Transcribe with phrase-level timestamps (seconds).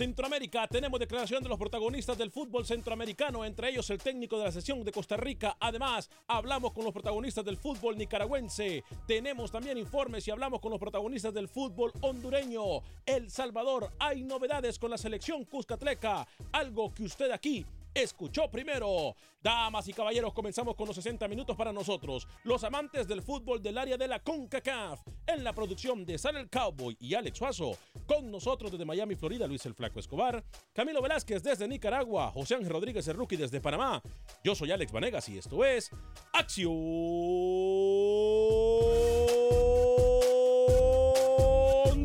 [0.00, 4.50] Centroamérica tenemos declaración de los protagonistas del fútbol centroamericano, entre ellos el técnico de la
[4.50, 5.58] sesión de Costa Rica.
[5.60, 8.82] Además, hablamos con los protagonistas del fútbol nicaragüense.
[9.06, 12.80] Tenemos también informes y hablamos con los protagonistas del fútbol hondureño.
[13.04, 19.14] El Salvador, hay novedades con la selección Cuscatleca, algo que usted aquí escuchó primero.
[19.42, 23.78] Damas y caballeros, comenzamos con los 60 minutos para nosotros, los amantes del fútbol del
[23.78, 25.00] área de la CONCACAF.
[25.26, 27.78] En la producción de Sal el Cowboy y Alex Suazo.
[28.06, 30.44] Con nosotros desde Miami, Florida, Luis el Flaco Escobar.
[30.72, 32.30] Camilo Velázquez desde Nicaragua.
[32.32, 34.02] José Ángel Rodríguez el Rookie desde Panamá.
[34.44, 35.90] Yo soy Alex Vanegas y esto es
[36.32, 36.70] Acción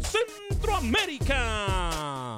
[0.01, 2.37] Centroamérica.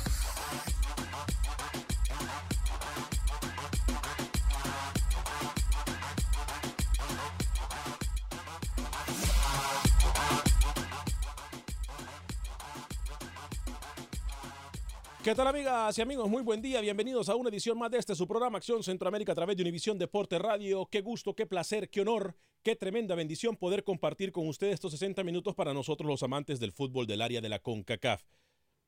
[15.23, 16.27] ¿Qué tal amigas y amigos?
[16.27, 19.35] Muy buen día, bienvenidos a una edición más de este su programa Acción Centroamérica a
[19.35, 20.87] través de Univisión Deporte Radio.
[20.87, 25.23] Qué gusto, qué placer, qué honor, qué tremenda bendición poder compartir con ustedes estos 60
[25.23, 28.23] minutos para nosotros los amantes del fútbol del área de la CONCACAF.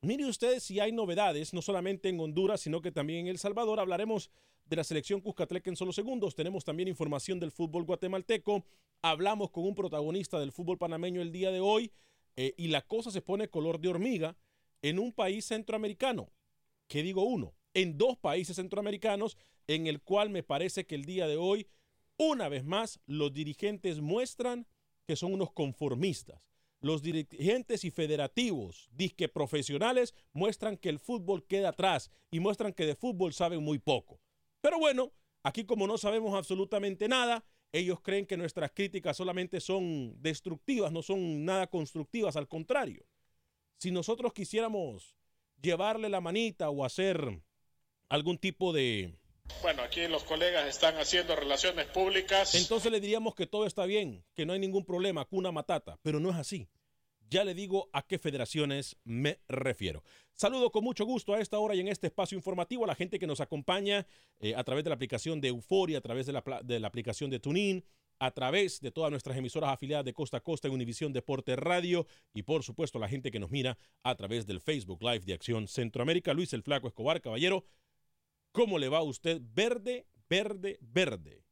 [0.00, 3.78] Mire usted si hay novedades, no solamente en Honduras, sino que también en El Salvador.
[3.78, 4.28] Hablaremos
[4.64, 6.34] de la selección Cuscatleca en solo segundos.
[6.34, 8.64] Tenemos también información del fútbol guatemalteco.
[9.02, 11.92] Hablamos con un protagonista del fútbol panameño el día de hoy
[12.34, 14.36] eh, y la cosa se pone color de hormiga
[14.84, 16.30] en un país centroamericano.
[16.88, 17.54] ¿Qué digo uno?
[17.72, 21.66] En dos países centroamericanos en el cual me parece que el día de hoy,
[22.18, 24.66] una vez más, los dirigentes muestran
[25.06, 26.38] que son unos conformistas.
[26.80, 32.84] Los dirigentes y federativos, disque profesionales, muestran que el fútbol queda atrás y muestran que
[32.84, 34.20] de fútbol saben muy poco.
[34.60, 37.42] Pero bueno, aquí como no sabemos absolutamente nada,
[37.72, 43.06] ellos creen que nuestras críticas solamente son destructivas, no son nada constructivas, al contrario
[43.78, 45.16] si nosotros quisiéramos
[45.60, 47.42] llevarle la manita o hacer
[48.08, 49.14] algún tipo de...
[49.62, 52.54] Bueno, aquí los colegas están haciendo relaciones públicas.
[52.54, 56.20] Entonces le diríamos que todo está bien, que no hay ningún problema, cuna matata, pero
[56.20, 56.68] no es así.
[57.30, 60.02] Ya le digo a qué federaciones me refiero.
[60.34, 63.18] Saludo con mucho gusto a esta hora y en este espacio informativo a la gente
[63.18, 64.06] que nos acompaña
[64.40, 67.30] eh, a través de la aplicación de Euforia, a través de la, de la aplicación
[67.30, 67.84] de TuneIn,
[68.18, 72.06] a través de todas nuestras emisoras afiliadas de costa a costa en Univisión Deporte Radio
[72.32, 75.68] y por supuesto la gente que nos mira a través del Facebook Live de Acción
[75.68, 76.34] Centroamérica.
[76.34, 77.64] Luis el Flaco Escobar, caballero,
[78.52, 79.40] ¿cómo le va a usted?
[79.54, 81.44] Verde, verde, verde,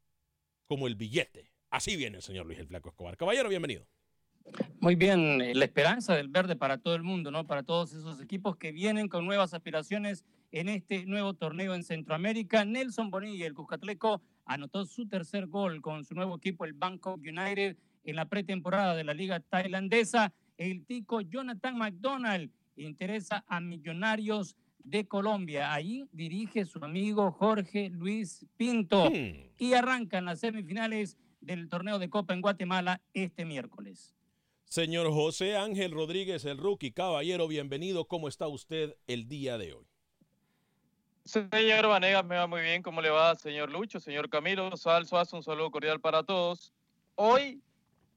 [0.66, 3.16] como el billete Así viene el señor Luis el Flaco Escobar.
[3.16, 3.86] Caballero, bienvenido.
[4.80, 7.46] Muy bien, eh, la esperanza del verde para todo el mundo, ¿no?
[7.46, 12.66] Para todos esos equipos que vienen con nuevas aspiraciones en este nuevo torneo en Centroamérica.
[12.66, 17.76] Nelson Bonilla, el Cuscatleco, anotó su tercer gol con su nuevo equipo, el Bangkok United,
[18.04, 20.32] en la pretemporada de la Liga Tailandesa.
[20.56, 25.72] El tico Jonathan McDonald interesa a Millonarios de Colombia.
[25.72, 29.10] Ahí dirige su amigo Jorge Luis Pinto.
[29.10, 29.50] Hmm.
[29.58, 34.14] Y arrancan las semifinales del torneo de Copa en Guatemala este miércoles.
[34.64, 36.92] Señor José Ángel Rodríguez, el rookie.
[36.92, 38.06] Caballero, bienvenido.
[38.06, 39.91] ¿Cómo está usted el día de hoy?
[41.24, 42.82] Señor Vanegas, me va muy bien.
[42.82, 44.76] ¿Cómo le va, señor Lucho, señor Camilo?
[44.76, 46.72] Salso hace un saludo cordial para todos.
[47.14, 47.62] Hoy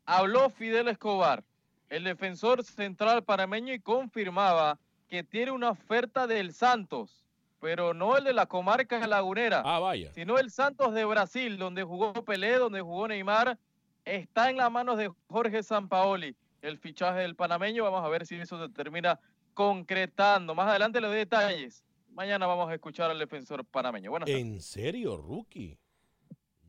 [0.05, 1.43] habló Fidel Escobar,
[1.89, 7.23] el defensor central panameño, y confirmaba que tiene una oferta del Santos,
[7.59, 10.11] pero no el de la comarca lagunera, Ah, vaya.
[10.13, 13.57] sino el Santos de Brasil, donde jugó Pelé, donde jugó Neymar.
[14.03, 17.83] Está en las manos de Jorge Sampaoli, el fichaje del panameño.
[17.83, 19.19] Vamos a ver si eso se termina
[19.53, 20.53] concretando.
[20.55, 21.84] Más adelante le doy detalles.
[22.15, 24.09] Mañana vamos a escuchar al defensor panameño.
[24.09, 24.41] Buenas tardes.
[24.41, 25.77] ¿En serio, rookie?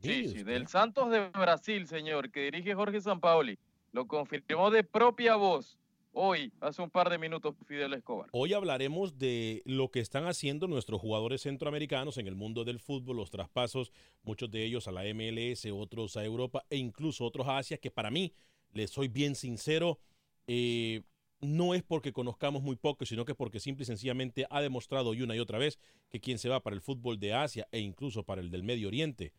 [0.01, 3.57] Sí, sí, del Santos de Brasil, señor, que dirige Jorge Sampaoli.
[3.93, 5.79] Lo confirmó de propia voz
[6.11, 8.27] hoy, hace un par de minutos, Fidel Escobar.
[8.33, 13.15] Hoy hablaremos de lo que están haciendo nuestros jugadores centroamericanos en el mundo del fútbol,
[13.15, 17.59] los traspasos, muchos de ellos a la MLS, otros a Europa e incluso otros a
[17.59, 18.33] Asia, que para mí,
[18.73, 19.97] les soy bien sincero,
[20.45, 21.03] eh,
[21.39, 25.21] no es porque conozcamos muy poco, sino que porque simple y sencillamente ha demostrado y
[25.21, 25.79] una y otra vez
[26.09, 28.87] que quien se va para el fútbol de Asia e incluso para el del Medio
[28.87, 29.33] Oriente,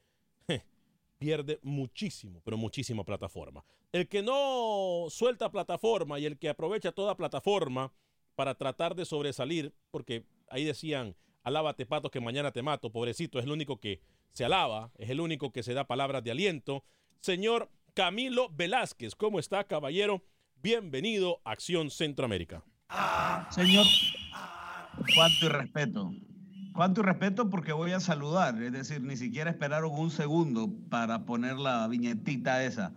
[1.18, 3.64] pierde muchísimo, pero muchísima plataforma.
[3.92, 7.92] El que no suelta plataforma y el que aprovecha toda plataforma
[8.34, 13.44] para tratar de sobresalir, porque ahí decían, alábate pato que mañana te mato, pobrecito, es
[13.44, 14.00] el único que
[14.32, 16.84] se alaba, es el único que se da palabras de aliento.
[17.20, 20.22] Señor Camilo Velázquez, ¿cómo está, caballero?
[20.60, 22.64] Bienvenido a Acción Centroamérica.
[23.50, 23.86] Señor,
[25.14, 26.10] cuánto irrespeto.
[26.74, 28.60] Cuánto irrespeto porque voy a saludar.
[28.60, 32.92] Es decir, ni siquiera esperaron un segundo para poner la viñetita esa.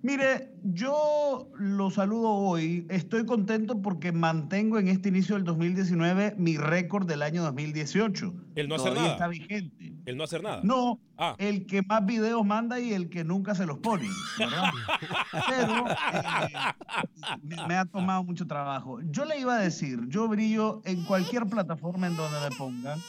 [0.00, 2.86] Mire, yo lo saludo hoy.
[2.88, 8.32] Estoy contento porque mantengo en este inicio del 2019 mi récord del año 2018.
[8.54, 9.12] El no hacer Todavía nada.
[9.14, 9.92] está vigente.
[10.06, 10.60] El no hacer nada.
[10.62, 11.34] No, Ah.
[11.38, 14.08] el que más videos manda y el que nunca se los pone,
[14.38, 14.70] ¿verdad?
[15.48, 19.00] Pero eh, me, me ha tomado mucho trabajo.
[19.10, 23.00] Yo le iba a decir, yo brillo en cualquier plataforma en donde me pongan,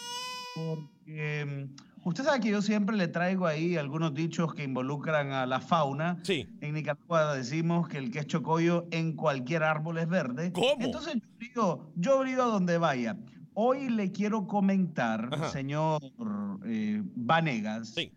[0.55, 5.45] porque mm, usted sabe que yo siempre le traigo ahí algunos dichos que involucran a
[5.45, 6.17] la fauna.
[6.23, 6.47] Sí.
[6.61, 10.51] En Nicaragua decimos que el que es chocollo en cualquier árbol es verde.
[10.51, 10.77] ¿Cómo?
[10.79, 13.17] Entonces yo brillo, yo brillo a donde vaya.
[13.53, 15.49] Hoy le quiero comentar, Ajá.
[15.49, 16.01] señor
[16.65, 18.11] eh, Vanegas, Sí.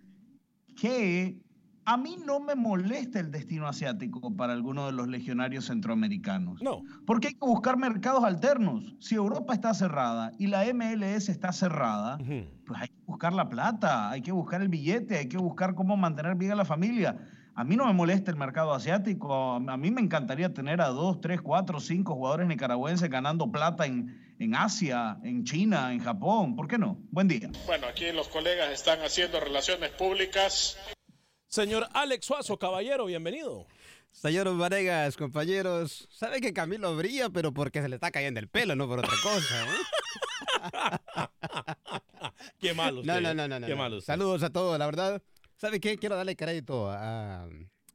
[0.81, 1.37] que
[1.85, 6.63] a mí no me molesta el destino asiático para algunos de los legionarios centroamericanos.
[6.63, 6.83] No.
[7.07, 8.95] Porque hay que buscar mercados alternos.
[9.01, 14.11] Si Europa está cerrada y la MLS está cerrada, pues hay que buscar la plata,
[14.11, 17.17] hay que buscar el billete, hay que buscar cómo mantener bien a la familia.
[17.55, 20.89] A mí no me molesta el mercado asiático, a a mí me encantaría tener a
[20.89, 26.57] dos, tres, cuatro, cinco jugadores nicaragüenses ganando plata en, en Asia, en China, en Japón.
[26.57, 26.99] ¿Por qué no?
[27.11, 27.51] Buen día.
[27.67, 30.79] Bueno, aquí los colegas están haciendo relaciones públicas.
[31.53, 33.67] Señor Alex Suazo, caballero, bienvenido.
[34.11, 38.75] Señor Vanegas, compañeros, sabe que Camilo brilla, pero porque se le está cayendo el pelo,
[38.75, 39.67] no por otra cosa.
[39.67, 41.29] ¿eh?
[42.59, 43.13] Qué malo usted.
[43.21, 43.61] no, no, no.
[43.61, 43.77] no, Qué no.
[43.79, 44.01] malo.
[44.01, 45.21] Saludos a todos, la verdad.
[45.59, 45.99] ¿Sabe qué?
[45.99, 47.47] Quiero darle crédito a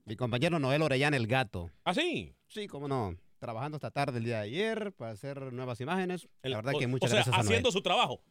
[0.05, 1.71] mi compañero Noel Orellana, el gato.
[1.83, 2.35] ¿Ah, sí?
[2.47, 3.15] Sí, cómo no.
[3.39, 6.27] Trabajando esta tarde el día de ayer para hacer nuevas imágenes.
[6.43, 7.47] El- la verdad o- que muchas o sea, gracias a Noel.
[7.47, 8.21] haciendo su trabajo.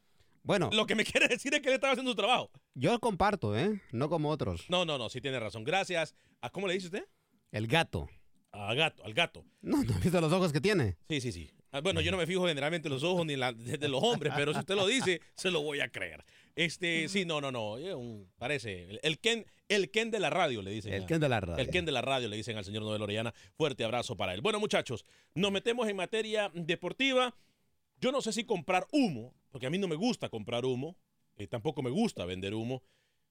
[0.46, 2.50] Bueno, Lo que me quiere decir es que él estaba haciendo su trabajo.
[2.74, 3.82] yo comparto, ¿eh?
[3.92, 4.64] No como otros.
[4.70, 5.64] No, no, no, sí tiene razón.
[5.64, 6.14] Gracias.
[6.40, 7.04] ¿A cómo le dice usted?
[7.52, 8.08] El gato.
[8.52, 9.44] A gato, al gato.
[9.60, 10.96] No, ¿no has visto los ojos que tiene?
[11.08, 11.50] Sí, sí, sí.
[11.72, 13.88] Ah, Bueno, yo no me fijo generalmente en los ojos ni en la, de, de
[13.88, 16.24] los hombres, pero si usted lo dice, se lo voy a creer.
[16.54, 17.72] Este, sí, no, no, no.
[17.74, 18.84] un- parece.
[18.88, 20.94] El, el Ken, el Ken de la radio, le dicen.
[20.94, 21.58] El a- Ken de la radio.
[21.62, 23.34] El Ken de la radio, le dicen al señor Noel Orellana.
[23.56, 24.40] Fuerte abrazo para él.
[24.40, 27.34] Bueno, muchachos, nos metemos en materia deportiva.
[28.00, 30.98] Yo no sé si comprar humo, porque a mí no me gusta comprar humo.
[31.38, 32.82] eh, tampoco me gusta vender humo.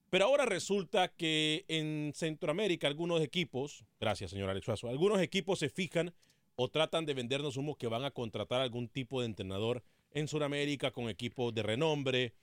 [0.10, 6.15] Pero ahora resulta que en Centroamérica algunos equipos, gracias señor Alex algunos equipos se fijan
[6.55, 10.89] o tratan de vendernos humo que van a contratar algún tipo de entrenador en Sudamérica
[10.89, 12.34] con equipos de renombre.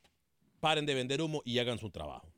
[0.60, 2.32] Paren de vender humo y hagan su trabajo.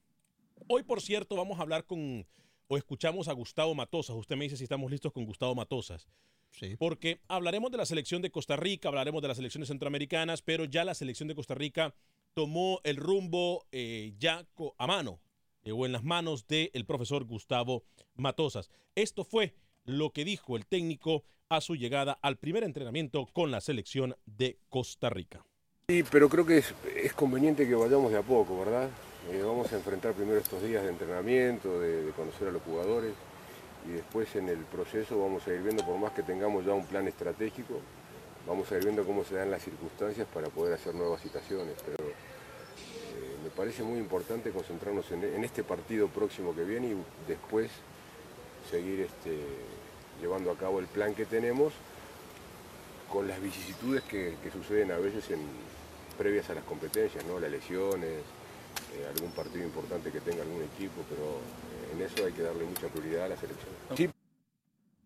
[0.67, 2.27] Hoy, por cierto, vamos a hablar con,
[2.69, 4.17] o escuchamos a Gustavo Matosas.
[4.17, 6.09] Usted me dice si estamos listos con Gustavo Matosas.
[6.51, 6.77] Sí.
[6.79, 10.85] Porque hablaremos de la selección de Costa Rica, hablaremos de las selecciones centroamericanas, pero ya
[10.85, 11.95] la selección de Costa Rica
[12.33, 14.47] tomó el rumbo eh, ya
[14.79, 15.21] a mano
[15.65, 18.71] eh, o en las manos del profesor Gustavo Matosas.
[18.95, 19.55] Esto fue
[19.85, 24.59] lo que dijo el técnico a su llegada al primer entrenamiento con la selección de
[24.69, 25.45] Costa Rica.
[25.89, 28.89] Sí, pero creo que es, es conveniente que vayamos de a poco, ¿verdad?
[29.31, 33.15] Eh, vamos a enfrentar primero estos días de entrenamiento, de, conocer a los jugadores
[33.89, 36.85] y después en el proceso vamos a ir viendo, por más que tengamos ya un
[36.87, 37.81] plan estratégico,
[38.47, 41.75] vamos a ir viendo cómo se dan las circunstancias para poder hacer nuevas citaciones.
[41.87, 47.71] Pero eh, me parece muy importante concentrarnos en, este partido próximo que viene y después
[48.71, 49.39] seguir este,
[50.21, 51.73] llevando a cabo el plan que tenemos
[53.11, 55.41] con las vicisitudes que, que suceden a veces en,
[56.19, 57.41] previas a las competencias, ¿no?
[57.41, 58.23] las lesiones,
[58.95, 62.65] eh, algún partido importante que tenga algún equipo, pero eh, en eso hay que darle
[62.65, 63.71] mucha prioridad a la selección.
[63.97, 64.09] Sí,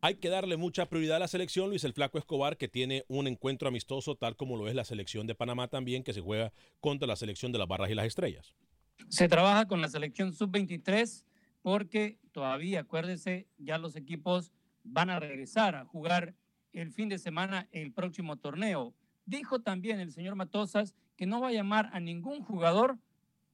[0.00, 3.26] Hay que darle mucha prioridad a la selección, Luis el Flaco Escobar, que tiene un
[3.26, 7.06] encuentro amistoso, tal como lo es la selección de Panamá también, que se juega contra
[7.08, 8.54] la selección de las Barras y las Estrellas.
[9.08, 11.24] Se trabaja con la selección sub-23
[11.62, 14.52] porque todavía, acuérdese, ya los equipos
[14.84, 16.34] van a regresar a jugar
[16.72, 18.94] el fin de semana el próximo torneo.
[19.26, 22.98] Dijo también el señor Matosas que no va a llamar a ningún jugador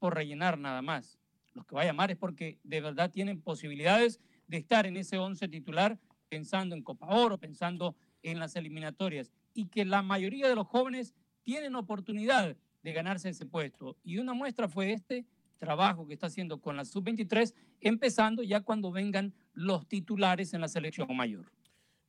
[0.04, 1.18] por rellenar nada más.
[1.54, 5.16] Los que va a llamar es porque de verdad tienen posibilidades de estar en ese
[5.16, 10.56] 11 titular pensando en Copa Oro, pensando en las eliminatorias y que la mayoría de
[10.56, 13.96] los jóvenes tienen oportunidad de ganarse ese puesto.
[14.04, 15.25] Y una muestra fue este
[15.56, 20.68] trabajo que está haciendo con la sub-23, empezando ya cuando vengan los titulares en la
[20.68, 21.50] selección mayor.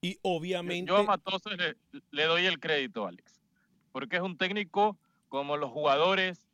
[0.02, 0.90] Y obviamente...
[0.90, 1.78] Yo a Matosas le,
[2.12, 3.42] le doy el crédito, Alex,
[3.94, 5.00] porque es un técnico
[5.30, 6.45] como los jugadores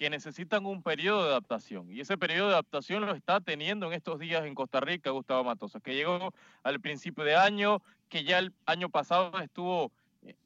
[0.00, 1.92] que necesitan un periodo de adaptación.
[1.92, 5.44] Y ese periodo de adaptación lo está teniendo en estos días en Costa Rica Gustavo
[5.44, 9.92] Matosas, que llegó al principio de año, que ya el año pasado estuvo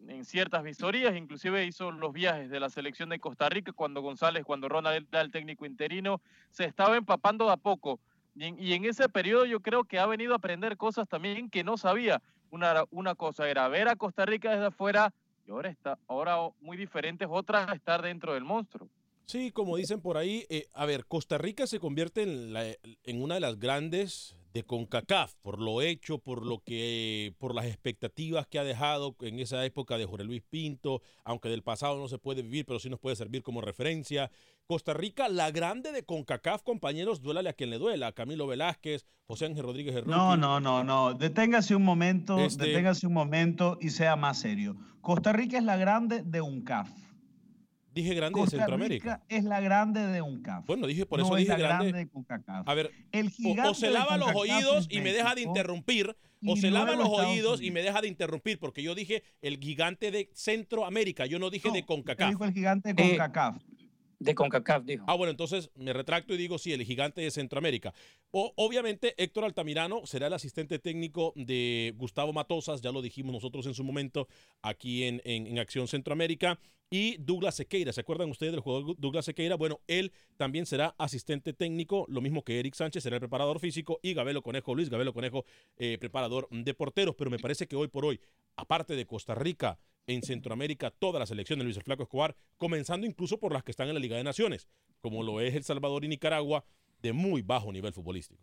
[0.09, 4.45] en ciertas visorías, inclusive hizo los viajes de la selección de Costa Rica cuando González,
[4.45, 6.21] cuando Ronald era el técnico interino,
[6.51, 8.01] se estaba empapando de a poco.
[8.35, 11.77] Y en, ese periodo yo creo que ha venido a aprender cosas también que no
[11.77, 12.21] sabía.
[12.51, 15.15] Una, una cosa era ver a Costa Rica desde afuera
[15.47, 18.89] y ahora está, ahora muy diferente es otra estar dentro del monstruo.
[19.27, 22.67] Sí, como dicen por ahí, eh, a ver, Costa Rica se convierte en, la-
[23.05, 27.65] en una de las grandes de CONCACAF, por lo hecho, por lo que, por las
[27.67, 32.07] expectativas que ha dejado en esa época de Jorge Luis Pinto, aunque del pasado no
[32.07, 34.31] se puede vivir, pero sí nos puede servir como referencia.
[34.67, 39.47] Costa Rica, la grande de CONCACAF, compañeros, duélale a quien le duela, Camilo Velázquez, José
[39.47, 40.17] Ángel Rodríguez Herrera.
[40.17, 41.15] No, no, no, no.
[41.15, 44.77] Deténgase un momento, Este- deténgase un momento y sea más serio.
[45.01, 46.91] Costa Rica es la grande de UNCAF.
[47.95, 49.15] Dije grande de Centroamérica.
[49.17, 50.67] Rica es la grande de UNCAF.
[50.67, 51.87] Bueno, dije, por no eso es dije la grande.
[51.93, 52.69] grande de CONCACAF.
[52.69, 56.17] A ver, El o, gigante o se lava los oídos y me deja de interrumpir,
[56.47, 59.59] o se lava los Estados oídos y me deja de interrumpir, porque yo dije el
[59.59, 62.29] gigante de Centroamérica, yo no dije de CONCACAF.
[62.31, 63.63] dijo el gigante de Eh, CONCACAF.
[64.21, 65.05] De CONCACAF, dijo.
[65.07, 67.93] Ah, bueno, entonces me retracto y digo sí, el gigante de Centroamérica.
[68.31, 73.67] O, obviamente, Héctor Altamirano será el asistente técnico de Gustavo Matosas, ya lo dijimos nosotros
[73.67, 74.27] en su momento
[74.63, 76.59] aquí en, en- en Acción Centroamérica.
[76.91, 79.57] Y Douglas Sequeira, ¿se acuerdan ustedes del jugador Douglas Sequeira?
[79.57, 83.99] Bueno, él también será asistente técnico, lo mismo que Eric Sánchez será el preparador físico
[84.03, 85.45] y Gabelo Conejo, Luis Gabelo Conejo,
[85.77, 87.15] eh, preparador de porteros.
[87.17, 88.21] Pero me parece que hoy por hoy,
[88.57, 93.07] aparte de Costa Rica, en Centroamérica, toda la selección de Luis el Flaco Escobar, comenzando
[93.07, 94.69] incluso por las que están en la Liga de Naciones,
[95.01, 96.65] como lo es El Salvador y Nicaragua,
[97.03, 98.43] de muy bajo nivel futbolístico.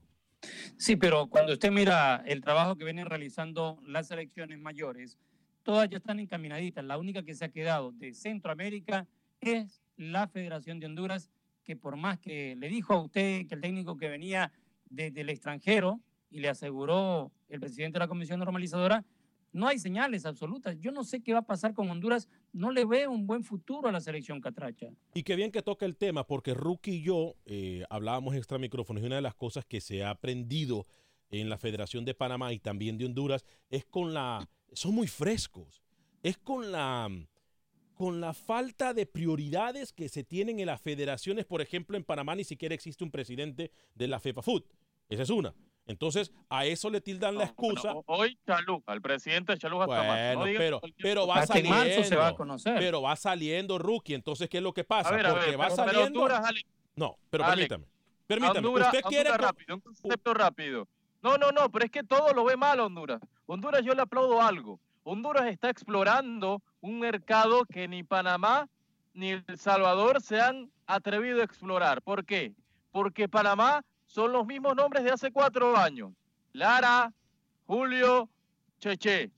[0.78, 5.20] Sí, pero cuando usted mira el trabajo que vienen realizando las selecciones mayores,
[5.64, 6.84] todas ya están encaminaditas.
[6.84, 9.08] La única que se ha quedado de Centroamérica
[9.40, 11.30] es la Federación de Honduras,
[11.64, 14.52] que por más que le dijo a usted que el técnico que venía
[14.90, 16.00] desde el extranjero
[16.30, 19.06] y le aseguró el presidente de la Comisión Normalizadora,
[19.54, 20.78] no hay señales absolutas.
[20.80, 22.30] Yo no sé qué va a pasar con Honduras.
[22.54, 24.88] No le veo un buen futuro a la selección catracha.
[25.14, 29.04] Y qué bien que toca el tema, porque Rookie y yo eh, hablábamos extra micrófonos
[29.04, 30.86] y una de las cosas que se ha aprendido
[31.30, 34.48] en la Federación de Panamá y también de Honduras es con la...
[34.72, 35.82] Son muy frescos.
[36.24, 37.10] Es con la
[37.96, 42.34] con la falta de prioridades que se tienen en las federaciones, por ejemplo, en Panamá
[42.34, 44.64] ni siquiera existe un presidente de la FEPA Food.
[45.08, 45.54] Esa es una.
[45.86, 47.94] Entonces, a eso le tildan la excusa.
[47.94, 49.86] Bueno, hoy Chalú, al presidente marzo.
[49.86, 51.70] Bueno, No diga pero, pero va saliendo.
[51.78, 52.76] marzo se va a conocer.
[52.80, 54.16] Pero va saliendo, rookie.
[54.16, 55.10] Entonces, ¿qué es lo que pasa?
[55.10, 56.20] A ver, a Porque ver, va pero- pero saliendo.
[56.22, 57.86] Honduras, Alex, no, pero Alex, permítame.
[58.26, 58.68] Permítame.
[58.68, 59.30] Honduras, Usted quiere.
[59.30, 60.88] Honduras rápido, un concepto rápido.
[61.22, 63.22] No, no, no, pero es que todo lo ve mal Honduras.
[63.46, 64.80] Honduras yo le aplaudo algo.
[65.04, 68.68] Honduras está explorando un mercado que ni Panamá
[69.14, 72.02] ni El Salvador se han atrevido a explorar.
[72.02, 72.54] ¿Por qué?
[72.92, 76.12] Porque Panamá son los mismos nombres de hace cuatro años.
[76.54, 77.14] Lara,
[77.66, 78.30] Julio,
[78.80, 79.32] Cheche.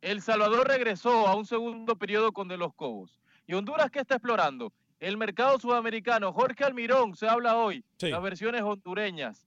[0.00, 3.20] El Salvador regresó a un segundo periodo con De los Cobos.
[3.46, 4.72] ¿Y Honduras qué está explorando?
[4.98, 8.08] El mercado sudamericano, Jorge Almirón, se habla hoy, Sí.
[8.10, 9.46] las versiones hondureñas.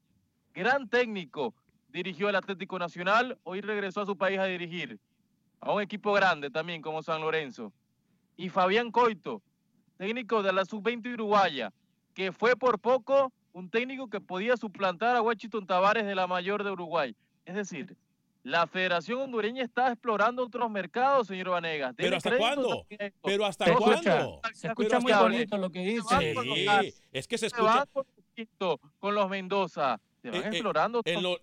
[0.55, 1.53] Gran técnico,
[1.89, 4.99] dirigió el Atlético Nacional, hoy regresó a su país a dirigir.
[5.59, 7.73] A un equipo grande también como San Lorenzo.
[8.37, 9.41] Y Fabián Coito,
[9.97, 11.71] técnico de la Sub-20 uruguaya,
[12.13, 16.63] que fue por poco un técnico que podía suplantar a Washington Tavares de la mayor
[16.63, 17.15] de Uruguay.
[17.45, 17.95] Es decir,
[18.43, 21.93] la Federación Hondureña está explorando otros mercados, señor Vanegas.
[21.97, 22.85] ¿Pero hasta cuándo?
[23.23, 26.33] ¿Pero hasta Se escucha- se escucha muy bonito lo que dice.
[26.33, 27.85] Sí, es que se escucha.
[28.99, 29.99] con los Mendoza.
[30.33, 31.39] Eh, eh, explorando en lo-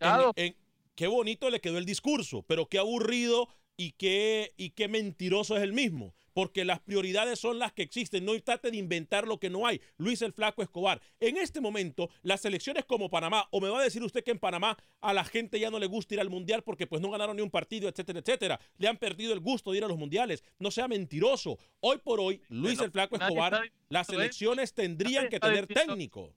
[0.95, 5.62] qué bonito le quedó el discurso, pero qué aburrido y qué, y qué mentiroso es
[5.62, 6.15] el mismo.
[6.35, 8.25] Porque las prioridades son las que existen.
[8.25, 9.83] No trate de inventar lo que no hay.
[9.99, 10.99] Luis el Flaco Escobar.
[11.21, 14.39] En este momento, las selecciones como Panamá, o me va a decir usted que en
[14.39, 17.37] Panamá a la gente ya no le gusta ir al mundial porque pues no ganaron
[17.37, 18.61] ni un partido, etcétera, etcétera.
[18.79, 20.43] Le han perdido el gusto de ir a los mundiales.
[20.59, 21.59] No sea mentiroso.
[21.81, 24.17] Hoy por hoy, Luis el Flaco Escobar, las eso.
[24.19, 26.33] selecciones tendrían que tener técnico.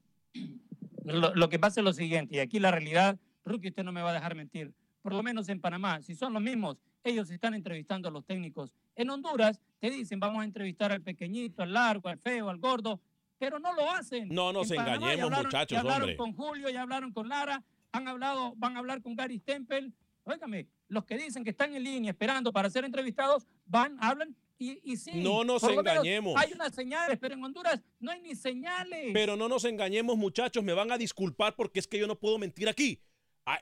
[1.06, 4.02] Lo, lo que pasa es lo siguiente, y aquí la realidad, Rookie, usted no me
[4.02, 4.74] va a dejar mentir.
[5.02, 8.74] Por lo menos en Panamá, si son los mismos, ellos están entrevistando a los técnicos.
[8.96, 13.00] En Honduras te dicen, vamos a entrevistar al pequeñito, al largo, al feo, al gordo,
[13.38, 14.30] pero no lo hacen.
[14.30, 16.18] No nos En Panamá ya engañemos, hablaron- muchachos, Ya hablaron hombre.
[16.18, 19.94] con Julio, ya hablaron con Lara, han hablado, van a hablar con Gary Stempel.
[20.24, 24.80] Óigame, los que dicen que están en línea esperando para ser entrevistados, van, hablan y,
[24.84, 25.12] y sí.
[25.16, 26.34] No nos engañemos.
[26.38, 29.12] Hay unas señales, pero en Honduras no hay ni señales.
[29.14, 32.38] Pero no nos engañemos, muchachos, me van a disculpar porque es que yo no puedo
[32.38, 33.00] mentir aquí.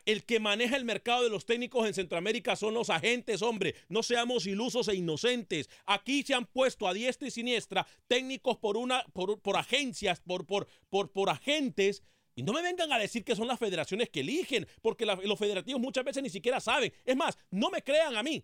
[0.05, 3.75] El que maneja el mercado de los técnicos en Centroamérica son los agentes, hombre.
[3.89, 5.69] No seamos ilusos e inocentes.
[5.85, 10.45] Aquí se han puesto a diestra y siniestra técnicos por una, por, por agencias, por,
[10.45, 12.01] por, por, por agentes.
[12.33, 15.37] Y no me vengan a decir que son las federaciones que eligen, porque la- los
[15.37, 16.93] federativos muchas veces ni siquiera saben.
[17.03, 18.41] Es más, no me crean a mí.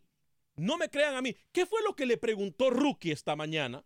[0.60, 1.36] No me crean a mí.
[1.51, 3.86] ¿Qué fue lo que le preguntó Rookie esta mañana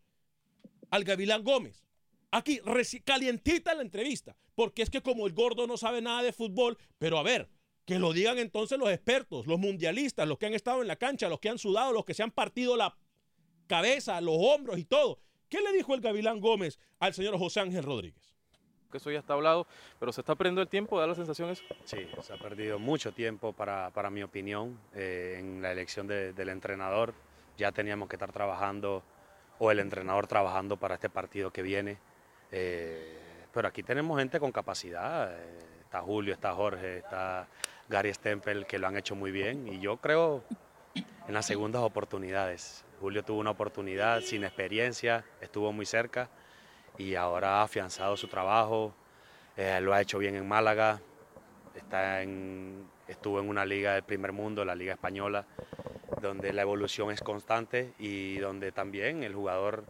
[0.90, 1.86] al Gavilán Gómez?
[2.32, 2.60] Aquí,
[3.06, 7.20] calientita la entrevista, porque es que como el gordo no sabe nada de fútbol, pero
[7.20, 7.48] a ver,
[7.86, 11.30] que lo digan entonces los expertos, los mundialistas, los que han estado en la cancha,
[11.30, 12.98] los que han sudado, los que se han partido la
[13.68, 15.20] cabeza, los hombros y todo.
[15.50, 18.33] ¿Qué le dijo el Gavilán Gómez al señor José Ángel Rodríguez?
[18.94, 19.68] Que eso ya está hablado,
[20.00, 21.64] pero se está perdiendo el tiempo, da la sensación eso.
[21.84, 26.32] Sí, se ha perdido mucho tiempo para, para mi opinión eh, en la elección de-
[26.32, 27.14] del entrenador.
[27.58, 29.04] Ya teníamos que estar trabajando,
[29.60, 31.98] o el entrenador trabajando para este partido que viene.
[32.52, 33.18] Eh,
[33.54, 35.32] pero aquí tenemos gente con capacidad.
[35.34, 37.48] eh, está Julio, está Jorge, está
[37.90, 39.68] Gary Stempel, que lo han hecho muy bien.
[39.68, 40.44] Y yo creo
[41.28, 42.86] en las segundas oportunidades.
[43.00, 46.30] Julio tuvo una oportunidad sin experiencia, estuvo muy cerca
[46.98, 48.94] y ahora ha afianzado su trabajo,
[49.58, 51.00] eh, lo ha hecho bien en Málaga,
[51.76, 55.46] está en, estuvo en una liga del primer mundo, la Liga Española,
[56.22, 59.84] donde la evolución es constante y donde también el jugador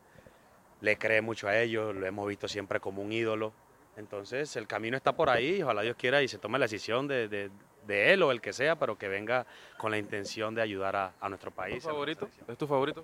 [0.82, 3.54] le cree mucho a ellos, lo hemos visto siempre como un ídolo.
[3.96, 7.28] Entonces el camino está por ahí, ojalá Dios quiera y se tome la decisión de,
[7.28, 7.52] de-
[7.86, 9.46] de él o el que sea, pero que venga
[9.78, 11.84] con la intención de ayudar a, a nuestro ¿Es país.
[11.84, 12.30] tu favorito?
[12.48, 13.04] ¿Es tu favorito?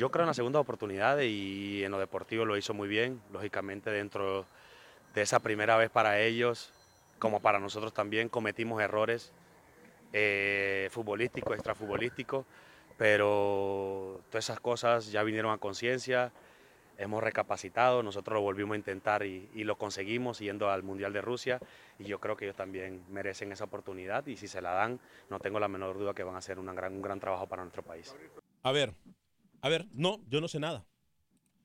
[0.00, 3.20] Yo creo en la segunda oportunidad y en lo deportivo lo hizo muy bien.
[3.34, 4.46] Lógicamente dentro
[5.14, 6.72] de esa primera vez para ellos,
[7.18, 9.30] como para nosotros también, cometimos errores
[10.14, 12.46] eh, futbolísticos, extrafutbolísticos,
[12.96, 16.32] pero todas esas cosas ya vinieron a conciencia,
[16.96, 21.20] hemos recapacitado, nosotros lo volvimos a intentar y, y lo conseguimos yendo al Mundial de
[21.20, 21.60] Rusia
[21.98, 25.40] y yo creo que ellos también merecen esa oportunidad y si se la dan, no
[25.40, 27.82] tengo la menor duda que van a hacer una gran- un gran trabajo para nuestro
[27.82, 28.16] país.
[28.62, 28.94] A ver,
[29.62, 30.84] a ver, no, yo no sé nada.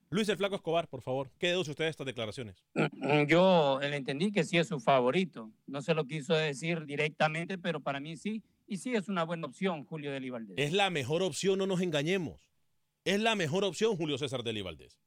[0.09, 2.63] Luis el Flaco Escobar, por favor, ¿qué deduce usted de estas declaraciones?
[2.73, 5.51] Mm, Yo le entendí que sí es su favorito.
[5.65, 8.43] No se lo quiso decir directamente, pero para mí sí.
[8.67, 10.55] Y sí es una buena opción, Julio Deli Valdés.
[10.57, 12.49] Es la mejor opción, no nos engañemos.
[13.03, 14.99] Es la mejor opción, Julio César Deli Valdés.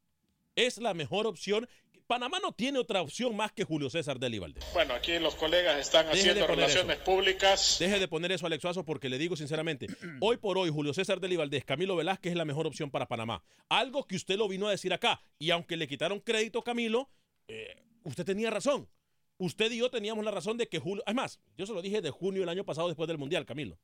[0.56, 1.68] Es la mejor opción.
[2.08, 4.64] Panamá no tiene otra opción más que Julio César Deli Valdés.
[4.72, 7.04] Bueno, aquí los colegas están Deje de haciendo poner relaciones eso.
[7.04, 7.76] públicas.
[7.78, 9.88] Deje de poner eso, Alex Suazo, porque le digo sinceramente,
[10.20, 13.42] hoy por hoy, Julio César Deli Valdés, Camilo Velázquez es la mejor opción para Panamá.
[13.68, 15.20] Algo que usted lo vino a decir acá.
[15.38, 17.10] Y aunque le quitaron crédito a Camilo,
[17.46, 18.88] eh, usted tenía razón.
[19.36, 21.04] Usted y yo teníamos la razón de que Julio.
[21.06, 23.78] Es más, yo se lo dije de junio del año pasado después del Mundial, Camilo.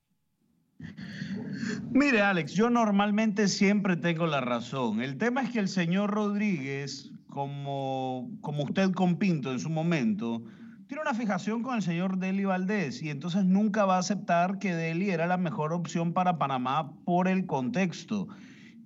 [1.92, 5.02] Mire, Alex, yo normalmente siempre tengo la razón.
[5.02, 10.40] El tema es que el señor Rodríguez, como, como usted con Pinto en su momento,
[10.86, 14.72] tiene una fijación con el señor Deli Valdés y entonces nunca va a aceptar que
[14.72, 18.28] Deli era la mejor opción para Panamá por el contexto.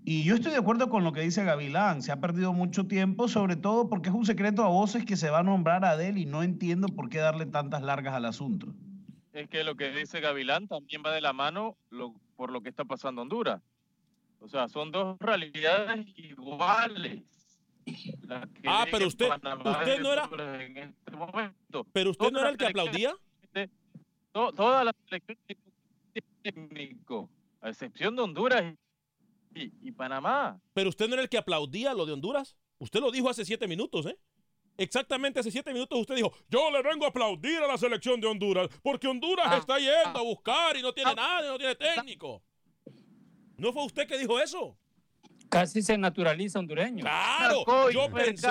[0.03, 3.29] Y yo estoy de acuerdo con lo que dice Gavilán, se ha perdido mucho tiempo,
[3.29, 6.25] sobre todo porque es un secreto a voces que se va a nombrar a Deli
[6.25, 8.75] no entiendo por qué darle tantas largas al asunto.
[9.35, 11.77] Es que lo que dice Gavilán también va de la mano
[12.35, 13.61] por lo que está pasando en Honduras.
[14.41, 17.38] O sea, son dos realidades iguales.
[18.27, 20.95] La Ah, pero usted- usted no era- este.
[21.93, 23.15] Pero usted no era el que aplaudía.
[24.33, 25.39] to- todas las selecciones
[26.43, 27.29] técnico,
[27.61, 28.75] a excepción de Honduras
[29.55, 30.61] y, y Panamá.
[30.75, 32.57] Pero usted no era el que aplaudía lo de Honduras.
[32.79, 34.19] Usted lo dijo hace siete minutos, ¿eh?
[34.77, 38.29] Exactamente hace siete minutos usted dijo, yo le vengo a aplaudir a la selección de
[38.29, 41.75] Honduras, porque Honduras Ah, está yendo a buscar y no tiene nada, y no tiene
[41.75, 42.43] técnico.
[43.57, 44.79] ¿No fue usted que dijo eso?
[45.49, 47.03] Casi se naturaliza hondureño.
[47.03, 48.49] Claro, yo pensé.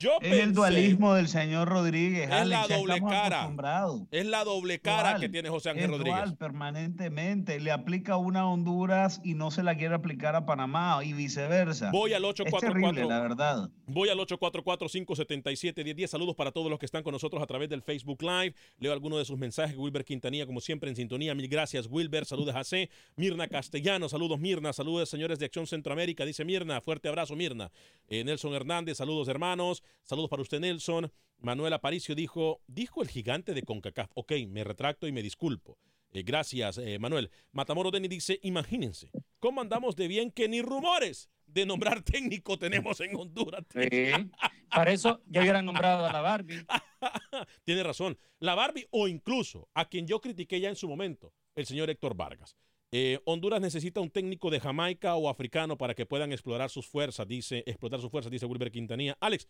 [0.00, 2.26] Yo Es pensé, el dualismo del señor Rodríguez.
[2.28, 4.06] Es Alex, la doble cara.
[4.10, 6.14] es la doble cara Dual, que tiene José Ángel es Rodríguez.
[6.16, 7.60] dual permanentemente.
[7.60, 11.90] Le aplica una a Honduras y no se la quiere aplicar a Panamá y viceversa.
[11.92, 13.08] Voy al Es terrible, 844.
[13.08, 13.70] la verdad.
[13.86, 16.06] Voy al 844-577-1010.
[16.06, 18.54] Saludos para todos los que están con nosotros a través del Facebook Live.
[18.78, 19.76] Leo algunos de sus mensajes.
[19.76, 21.34] Wilber Quintanilla, como siempre, en sintonía.
[21.34, 22.24] Mil gracias, Wilber.
[22.24, 22.88] Saludos a C.
[23.16, 24.08] Mirna Castellano.
[24.08, 24.72] Saludos, Mirna.
[24.72, 26.24] Saludos, señores de Acción Centroamérica.
[26.24, 26.80] Dice Mirna.
[26.80, 27.70] Fuerte abrazo, Mirna.
[28.08, 28.96] Eh, Nelson Hernández.
[28.98, 29.82] Saludos, hermanos.
[30.02, 31.12] Saludos para usted, Nelson.
[31.38, 34.10] Manuel Aparicio dijo, dijo el gigante de CONCACAF.
[34.14, 35.78] Ok, me retracto y me disculpo.
[36.12, 37.30] Eh, gracias, eh, Manuel.
[37.52, 43.00] Matamoro Denny dice, imagínense, ¿cómo andamos de bien que ni rumores de nombrar técnico tenemos
[43.00, 43.64] en Honduras?
[43.72, 43.88] Sí.
[44.70, 46.64] Para eso ya hubieran nombrado a la Barbie.
[47.64, 48.18] Tiene razón.
[48.38, 52.16] La Barbie o incluso a quien yo critiqué ya en su momento, el señor Héctor
[52.16, 52.56] Vargas.
[52.92, 57.26] Eh, Honduras necesita un técnico de Jamaica o africano para que puedan explorar sus fuerzas,
[57.26, 59.16] dice, explotar sus fuerzas, dice Wilber Quintanilla.
[59.20, 59.48] Alex,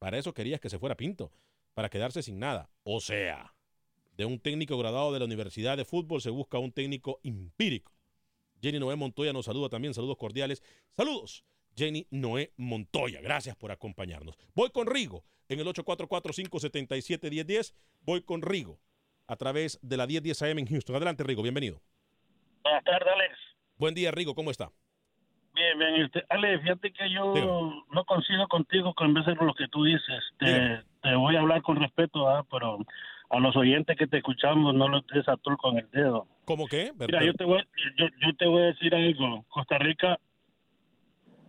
[0.00, 1.30] para eso querías que se fuera Pinto,
[1.74, 2.68] para quedarse sin nada.
[2.82, 3.54] O sea,
[4.16, 7.92] de un técnico graduado de la Universidad de Fútbol se busca un técnico empírico.
[8.60, 10.64] Jenny Noé Montoya nos saluda también, saludos cordiales.
[10.96, 11.44] Saludos,
[11.76, 14.38] Jenny Noé Montoya, gracias por acompañarnos.
[14.54, 17.74] Voy con Rigo en el 844-577-1010.
[18.00, 18.80] Voy con Rigo
[19.26, 20.96] a través de la 1010 AM en Houston.
[20.96, 21.82] Adelante, Rigo, bienvenido.
[22.62, 23.34] Buenas tardes, Alex.
[23.76, 24.72] Buen día, Rigo, ¿cómo está?
[25.60, 26.02] Bien, bien.
[26.06, 27.34] Este, Alex, fíjate que yo
[27.90, 30.24] no coincido contigo con veces lo que tú dices.
[30.38, 32.46] Te, te voy a hablar con respeto, ¿ah?
[32.50, 32.78] pero
[33.28, 36.26] a los oyentes que te escuchamos no los des a tú con el dedo.
[36.46, 36.92] ¿Cómo qué?
[36.98, 37.62] Mira, yo te, voy,
[37.98, 39.44] yo, yo te voy a decir algo.
[39.48, 40.18] Costa Rica,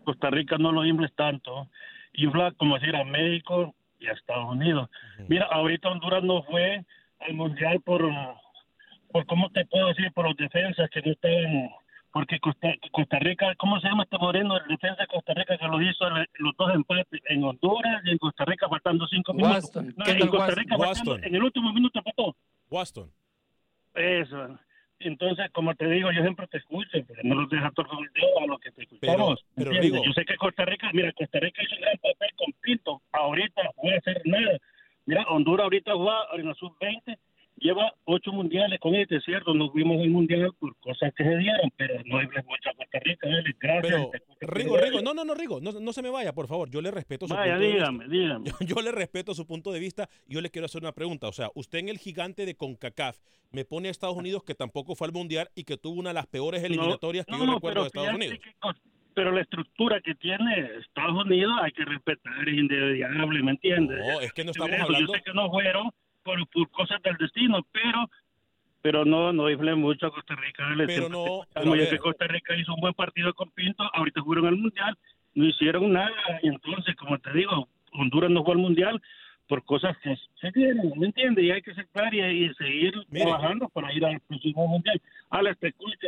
[0.03, 1.69] Costa Rica no lo infles tanto.
[2.13, 4.89] Infla como decir a México y a Estados Unidos.
[5.29, 6.83] Mira, ahorita Honduras no fue
[7.21, 8.03] al mundial por,
[9.09, 11.69] por cómo te puedo decir, por los defensas que no estaban.
[12.13, 14.57] Porque Costa, Costa Rica, ¿cómo se llama este moreno?
[14.57, 18.17] El defensa de Costa Rica que lo hizo los dos empates en Honduras y en
[18.17, 19.71] Costa Rica faltando cinco minutos.
[19.75, 20.51] No, en Costa.
[20.55, 22.35] Rica faltando- en el último minuto empató.
[22.69, 23.09] Waston.
[23.93, 24.57] Eso.
[24.99, 28.39] Entonces, como te digo, yo siempre te escucho, porque no los dejas todos el dedo
[28.43, 29.43] a lo que te escuchamos.
[29.55, 32.53] pero digo- yo sé que Costa Rica, mira, Costa Rica hizo un gran papel con
[32.61, 33.01] Pinto.
[33.13, 34.57] Ahorita no voy a hacer nada.
[35.05, 37.17] Mira, Honduras ahorita va en la sub-20,
[37.57, 41.23] lleva ocho mundiales con este, es cierto, nos vimos en el mundial por cosas que
[41.23, 44.07] se dieron, pero no hables mucho a Costa Rica, dale, gracias.
[44.39, 44.77] Pero, Rigo.
[44.77, 46.69] Rigo, no, no, no, Rigo, no, no se me vaya, por favor.
[46.69, 48.11] Yo le respeto su Vaya, punto de dígame, vista.
[48.11, 48.45] dígame.
[48.45, 50.09] Yo, yo le respeto su punto de vista.
[50.27, 51.27] Yo le quiero hacer una pregunta.
[51.27, 53.17] O sea, usted en el gigante de CONCACAF
[53.51, 56.15] me pone a Estados Unidos que tampoco fue al Mundial y que tuvo una de
[56.15, 58.37] las peores eliminatorias que yo no, recuerdo de Estados Unidos.
[58.43, 58.51] que
[59.13, 63.99] pero la estructura que tiene Estados Unidos hay que respetar, es indediable, ¿me entiendes?
[63.99, 65.89] No, es que no estamos hablando- Yo sé que no fueron
[66.23, 68.09] por, por cosas del destino, pero
[68.81, 70.63] pero no no infle mucho a Costa Rica.
[70.85, 74.47] Pero no, a ya que Costa Rica hizo un buen partido con Pinto, ahorita fueron
[74.47, 74.97] al Mundial,
[75.35, 79.01] no hicieron nada, y entonces, como te digo, Honduras no fue al Mundial
[79.47, 81.43] por cosas que se dieron, ¿me entiendes?
[81.43, 83.25] Y hay que aceptar y, y seguir Mire.
[83.25, 85.01] trabajando para ir al próximo Mundial.
[85.29, 86.07] Alex, te escuche.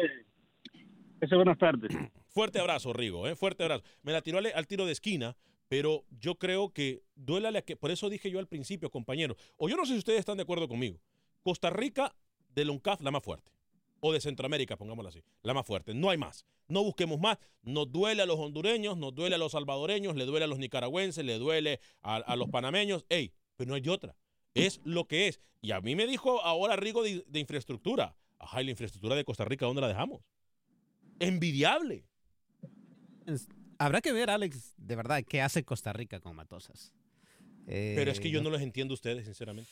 [1.19, 1.91] Ese, buenas tardes.
[2.29, 3.35] Fuerte abrazo, Rigo, ¿eh?
[3.35, 3.83] fuerte abrazo.
[4.01, 5.35] Me la tiró al, al tiro de esquina,
[5.67, 7.75] pero yo creo que duélale a que.
[7.75, 9.35] Por eso dije yo al principio, compañero.
[9.57, 10.97] O yo no sé si ustedes están de acuerdo conmigo.
[11.43, 12.15] Costa Rica
[12.55, 13.51] de UNCAF, la más fuerte.
[13.99, 15.23] O de Centroamérica, pongámoslo así.
[15.43, 15.93] La más fuerte.
[15.93, 16.45] No hay más.
[16.67, 17.37] No busquemos más.
[17.61, 21.23] Nos duele a los hondureños, nos duele a los salvadoreños, le duele a los nicaragüenses,
[21.23, 23.05] le duele a, a los panameños.
[23.09, 24.15] Ey, pero no hay otra.
[24.53, 25.39] Es lo que es.
[25.61, 28.15] Y a mí me dijo ahora Rigo de, de infraestructura.
[28.39, 30.21] Ajá, ¿y la infraestructura de Costa Rica dónde la dejamos?
[31.19, 32.05] Envidiable.
[33.77, 36.93] Habrá que ver, Alex, de verdad, qué hace Costa Rica con Matosas.
[37.65, 39.69] Pero es que Eh, yo no los entiendo a ustedes, sinceramente.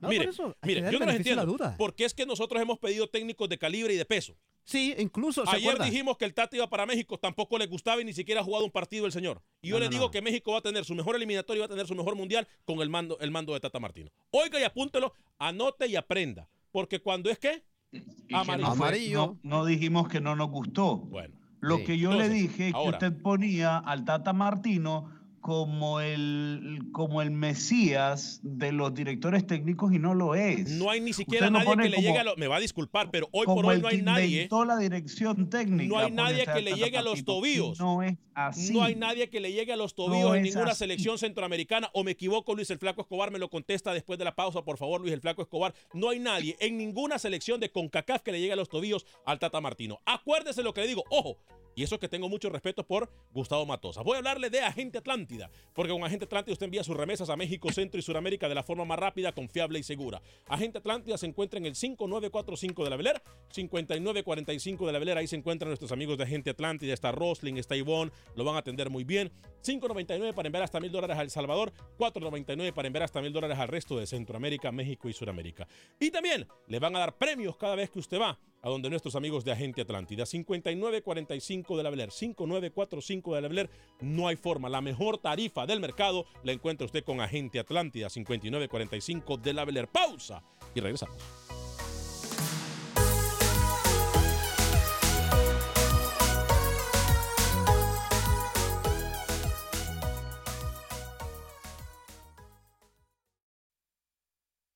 [0.00, 1.44] No, mire, por eso, hay mire, yo no la entiendo.
[1.46, 1.74] duda.
[1.78, 4.34] Porque es que nosotros hemos pedido técnicos de calibre y de peso.
[4.64, 5.84] Sí, incluso, ¿se Ayer acuerda?
[5.90, 8.64] dijimos que el Tati iba para México, tampoco le gustaba y ni siquiera ha jugado
[8.64, 9.42] un partido el señor.
[9.62, 10.10] Y yo No, le no, digo no.
[10.10, 12.46] que México va a tener su mejor eliminatorio y va a tener su mejor mundial
[12.64, 14.10] con el mando, el mando de Tata Martino.
[14.30, 16.48] Oiga y apúntelo, anote y aprenda.
[16.72, 19.36] Porque cuando es que que amarillo.
[19.42, 20.96] no dijimos que no nos gustó.
[20.96, 21.34] Bueno.
[21.60, 21.84] Lo Sí.
[21.84, 22.92] que yo le dije es que ahora.
[22.92, 25.12] usted ponía al Tata Martino
[25.50, 30.70] como el, como el mesías de los directores técnicos y no lo es.
[30.70, 32.36] No hay ni siquiera nadie que le como- llegue a los...
[32.38, 34.48] Me va a disculpar, pero hoy por hoy no hay nadie...
[34.64, 35.88] la dirección técnica.
[35.92, 37.80] No hay nadie que le llegue a los tobillos.
[37.80, 38.72] No es así.
[38.72, 40.78] No hay nadie que le llegue a los tobillos No en ninguna así.
[40.78, 41.90] selección centroamericana.
[41.94, 44.78] O me equivoco, Luis el Flaco Escobar me lo contesta después de la pausa, por
[44.78, 45.74] favor, Luis el Flaco Escobar.
[45.94, 49.40] No hay nadie en ninguna selección de CONCACAF que le llegue a los tobillos al
[49.40, 49.98] Tata Martino.
[50.06, 51.02] Acuérdese lo que le digo.
[51.10, 51.38] Ojo.
[51.80, 54.02] Y eso es que tengo mucho respeto por Gustavo Matosa.
[54.02, 57.36] Voy a hablarle de Agente Atlántida, porque con Agente Atlántida usted envía sus remesas a
[57.36, 60.20] México, Centro y Suramérica de la forma más rápida, confiable y segura.
[60.46, 65.16] Agente Atlántida se encuentra en el 5945 de la Beler, 5945 de la Beler.
[65.16, 66.92] Ahí se encuentran nuestros amigos de Agente Atlántida.
[66.92, 69.32] Está Rosling, está Ivonne, lo van a atender muy bien.
[69.64, 73.58] 5.99 para enviar hasta mil dólares a El Salvador, 4.99 para enviar hasta mil dólares
[73.58, 75.66] al resto de Centroamérica, México y Suramérica.
[75.98, 79.16] Y también le van a dar premios cada vez que usted va a donde nuestros
[79.16, 80.26] amigos de Agente Atlántida.
[80.26, 83.70] 5945 de la Beler, 5945 de la Beler.
[84.00, 84.68] No hay forma.
[84.68, 89.88] La mejor tarifa del mercado la encuentra usted con Agente Atlántida, 5945 de la Beler.
[89.88, 90.42] Pausa
[90.74, 91.16] y regresamos.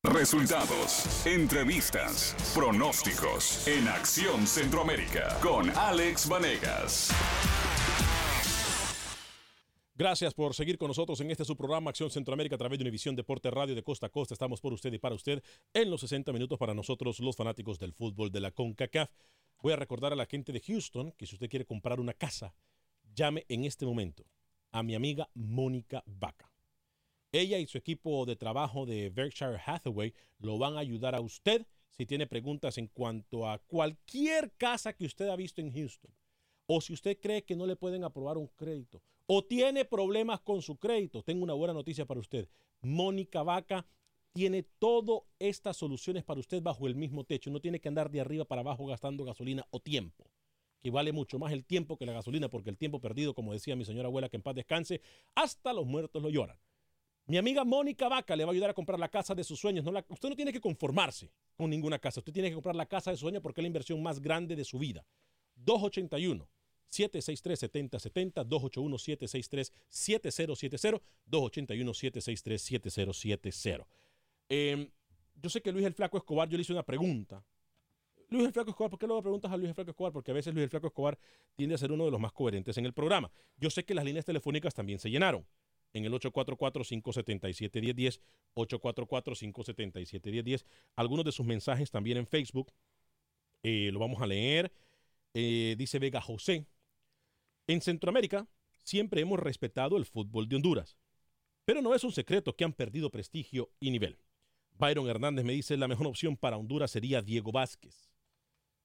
[0.04, 7.10] Resultados, entrevistas, pronósticos en Acción Centroamérica con Alex Vanegas.
[9.94, 13.16] Gracias por seguir con nosotros en este su programa Acción Centroamérica a través de Univisión
[13.16, 14.34] Deporte Radio de Costa a Costa.
[14.34, 17.94] Estamos por usted y para usted en los 60 minutos para nosotros, los fanáticos del
[17.94, 19.10] fútbol de la CONCACAF.
[19.62, 22.54] Voy a recordar a la gente de Houston que si usted quiere comprar una casa,
[23.14, 24.26] llame en este momento
[24.70, 26.53] a mi amiga Mónica Vaca.
[27.34, 31.66] Ella y su equipo de trabajo de Berkshire Hathaway lo van a ayudar a usted
[31.90, 36.12] si tiene preguntas en cuanto a cualquier casa que usted ha visto en Houston.
[36.66, 39.02] O si usted cree que no le pueden aprobar un crédito.
[39.26, 41.24] O tiene problemas con su crédito.
[41.24, 42.48] Tengo una buena noticia para usted.
[42.82, 43.84] Mónica Vaca
[44.32, 47.50] tiene todas estas soluciones para usted bajo el mismo techo.
[47.50, 50.30] No tiene que andar de arriba para abajo gastando gasolina o tiempo.
[50.80, 53.74] Que vale mucho más el tiempo que la gasolina, porque el tiempo perdido, como decía
[53.74, 55.00] mi señora abuela, que en paz descanse,
[55.34, 56.56] hasta los muertos lo lloran.
[57.26, 59.84] Mi amiga Mónica Vaca le va a ayudar a comprar la casa de sus sueños.
[59.84, 62.20] No usted no tiene que conformarse con ninguna casa.
[62.20, 64.54] Usted tiene que comprar la casa de sus sueños porque es la inversión más grande
[64.54, 65.04] de su vida.
[65.56, 66.46] 281
[66.86, 73.86] 763 7070 281 763 7070 281 763 7070
[74.50, 74.90] Eh,
[75.42, 77.42] Yo sé que Luis el Flaco Escobar, yo le hice una pregunta.
[78.28, 80.12] Luis el Flaco Escobar, ¿por qué luego preguntas a Luis el Flaco Escobar?
[80.12, 81.18] Porque a veces Luis el Flaco Escobar
[81.56, 83.30] tiende a ser uno de los más coherentes en el programa.
[83.56, 85.46] Yo sé que las líneas telefónicas también se llenaron
[85.94, 88.20] en el 844-577-1010,
[88.54, 90.66] 844-577-1010.
[90.96, 92.70] Algunos de sus mensajes también en Facebook.
[93.62, 94.70] Eh, lo vamos a leer.
[95.32, 96.66] Eh, dice Vega José.
[97.66, 98.46] En Centroamérica
[98.82, 100.98] siempre hemos respetado el fútbol de Honduras,
[101.64, 104.18] pero no es un secreto que han perdido prestigio y nivel.
[104.76, 108.10] Byron Hernández me dice la mejor opción para Honduras sería Diego Vázquez.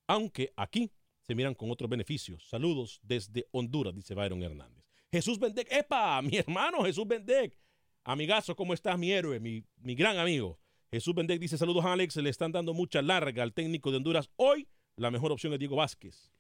[0.08, 0.92] Aunque aquí
[1.22, 2.48] se miran con otros beneficios.
[2.48, 4.89] Saludos desde Honduras, dice Byron Hernández.
[5.12, 6.22] Jesús Bendec, ¡epa!
[6.22, 7.58] Mi hermano Jesús Bendec.
[8.04, 10.60] Amigazo, ¿cómo estás, mi héroe, mi, mi gran amigo?
[10.92, 14.30] Jesús Bendec dice, saludos Alex, le están dando mucha larga al técnico de Honduras.
[14.36, 16.32] Hoy la mejor opción es Diego Vázquez.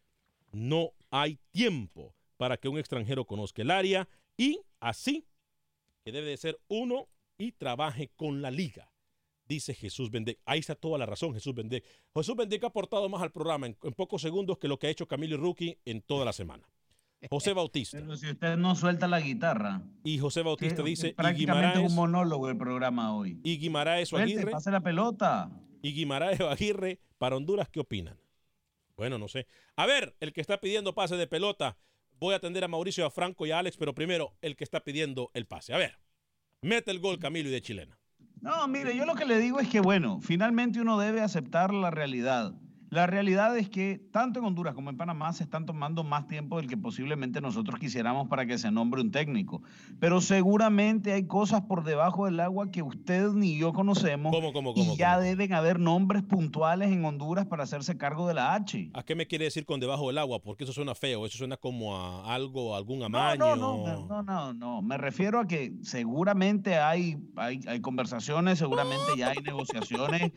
[0.51, 5.25] No hay tiempo para que un extranjero conozca el área y así
[6.03, 8.91] que debe de ser uno y trabaje con la liga.
[9.45, 10.39] Dice Jesús Bendec.
[10.45, 11.84] Ahí está toda la razón, Jesús Bendec.
[12.15, 14.91] Jesús Bendec ha aportado más al programa en, en pocos segundos que lo que ha
[14.91, 16.67] hecho Camilo Rookie en toda la semana.
[17.29, 17.97] José Bautista.
[17.99, 19.82] Pero si usted no suelta la guitarra.
[20.03, 23.39] Y José Bautista que- dice, y prácticamente es Guimaraes, un monólogo el programa hoy.
[23.43, 25.49] y Guimaraes o Aguirre, pase la pelota.
[25.82, 28.17] y Guimaraes o Aguirre para Honduras, ¿qué opinan?
[28.95, 29.47] Bueno, no sé.
[29.75, 31.77] A ver, el que está pidiendo pase de pelota,
[32.19, 34.82] voy a atender a Mauricio, a Franco y a Alex, pero primero el que está
[34.84, 35.73] pidiendo el pase.
[35.73, 35.97] A ver,
[36.62, 37.97] mete el gol Camilo y de chilena.
[38.41, 41.91] No, mire, yo lo que le digo es que, bueno, finalmente uno debe aceptar la
[41.91, 42.53] realidad.
[42.89, 46.58] La realidad es que tanto en Honduras como en Panamá se están tomando más tiempo
[46.58, 49.62] del que posiblemente nosotros quisiéramos para que se nombre un técnico.
[49.99, 54.34] Pero seguramente hay cosas por debajo del agua que usted ni yo conocemos.
[54.34, 58.34] ¿Cómo, cómo, y cómo, ya deben haber nombres puntuales en Honduras para hacerse cargo de
[58.34, 58.89] la H.
[58.93, 60.41] ¿A qué me quiere decir con debajo del agua?
[60.41, 63.56] Porque eso suena feo, eso suena como a algo, algún No, amaño.
[63.56, 64.82] no, no, no, no, no.
[64.82, 70.32] Me refiero a que seguramente hay, hay, hay conversaciones, seguramente ya hay negociaciones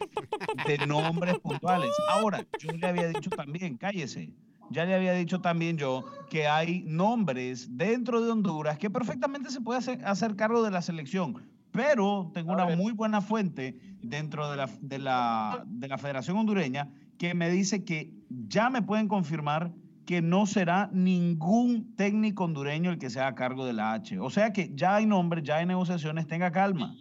[0.66, 1.90] de nombres puntuales.
[2.10, 4.30] Ahora, yo le había dicho también, cállese,
[4.70, 9.60] ya le había dicho también yo que hay nombres dentro de Honduras que perfectamente se
[9.60, 11.48] puede hacer, hacer cargo de la selección.
[11.72, 16.90] Pero tengo una muy buena fuente dentro de la, de, la, de la Federación Hondureña
[17.18, 19.72] que me dice que ya me pueden confirmar
[20.06, 24.18] que no será ningún técnico hondureño el que sea a cargo de la H.
[24.18, 26.94] O sea que ya hay nombres, ya hay negociaciones, tenga calma.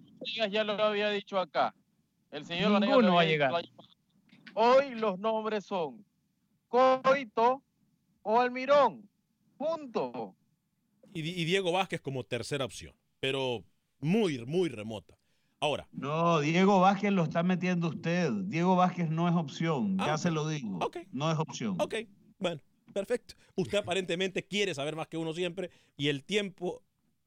[0.49, 1.73] Ya lo había dicho acá.
[2.31, 3.51] El señor Ninguno lo va a llegar.
[4.53, 6.05] Hoy los nombres son
[6.67, 7.61] Coito
[8.23, 9.07] o Almirón.
[9.57, 10.35] Punto.
[11.13, 13.63] Y, Di- y Diego Vázquez como tercera opción, pero
[13.99, 15.17] muy, muy remota.
[15.59, 18.31] Ahora, No, Diego Vázquez lo está metiendo usted.
[18.45, 20.79] Diego Vázquez no es opción, ya se lo digo.
[21.11, 21.75] No es opción.
[21.79, 21.95] ok,
[22.39, 22.61] bueno,
[22.93, 23.35] perfecto.
[23.55, 26.81] Usted aparentemente quiere saber más que uno siempre y el tiempo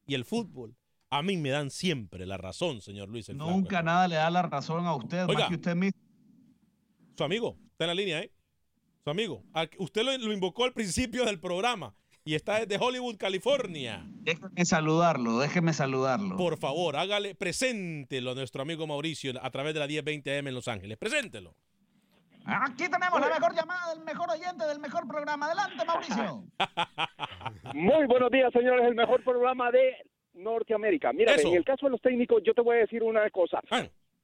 [0.06, 0.74] y el fútbol
[1.10, 3.28] a mí me dan siempre la razón, señor Luis.
[3.28, 3.50] El Flaco.
[3.52, 5.40] Nunca nada le da la razón a usted, Oiga.
[5.40, 6.00] más que usted mismo.
[7.16, 8.30] Su amigo, está en la línea, ¿eh?
[9.02, 9.44] Su amigo.
[9.78, 14.02] Usted lo, lo invocó al principio del programa y está desde Hollywood, California.
[14.06, 16.36] Déjeme saludarlo, déjeme saludarlo.
[16.36, 20.54] Por favor, hágale, preséntelo a nuestro amigo Mauricio a través de la 1020 AM en
[20.54, 20.96] Los Ángeles.
[20.96, 21.54] Preséntelo.
[22.46, 25.46] Aquí tenemos la mejor llamada del mejor oyente del mejor programa.
[25.46, 26.44] Adelante, Mauricio.
[27.74, 28.86] Muy buenos días, señores.
[28.86, 29.94] El mejor programa de
[30.34, 31.12] Norteamérica.
[31.12, 33.60] Mira, en el caso de los técnicos, yo te voy a decir una cosa.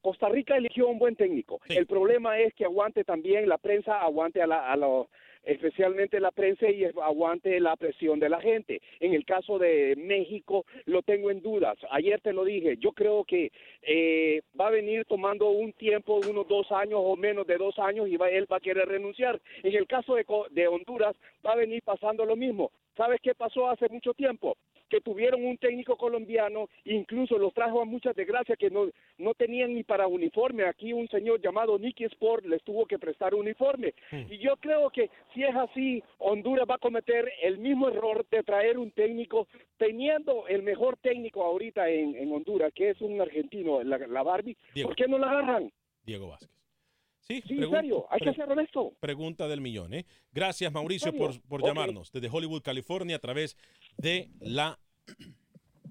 [0.01, 1.61] Costa Rica eligió un buen técnico.
[1.69, 5.07] El problema es que aguante también la prensa, aguante a, la, a los
[5.43, 8.81] especialmente la prensa y aguante la presión de la gente.
[8.99, 11.77] En el caso de México lo tengo en dudas.
[11.89, 16.47] Ayer te lo dije, yo creo que eh, va a venir tomando un tiempo, unos
[16.47, 19.41] dos años o menos de dos años y va, él va a querer renunciar.
[19.63, 22.71] En el caso de, de Honduras va a venir pasando lo mismo.
[23.01, 24.55] ¿Sabes qué pasó hace mucho tiempo?
[24.87, 29.73] Que tuvieron un técnico colombiano, incluso los trajo a muchas desgracias que no, no tenían
[29.73, 30.65] ni para uniforme.
[30.65, 33.95] Aquí un señor llamado Nicky Sport les tuvo que prestar uniforme.
[34.11, 38.43] Y yo creo que si es así, Honduras va a cometer el mismo error de
[38.43, 43.81] traer un técnico, teniendo el mejor técnico ahorita en, en Honduras, que es un argentino,
[43.81, 44.55] la, la Barbie.
[44.75, 44.89] Diego.
[44.89, 45.71] ¿Por qué no la agarran?
[46.05, 46.60] Diego Vázquez.
[47.21, 48.93] Sí, Sí, en serio, hay que ser honesto.
[48.99, 50.05] Pregunta del millón, ¿eh?
[50.33, 53.55] Gracias, Mauricio, ¿En por, por llamarnos desde Hollywood, California, a través
[53.97, 54.79] de la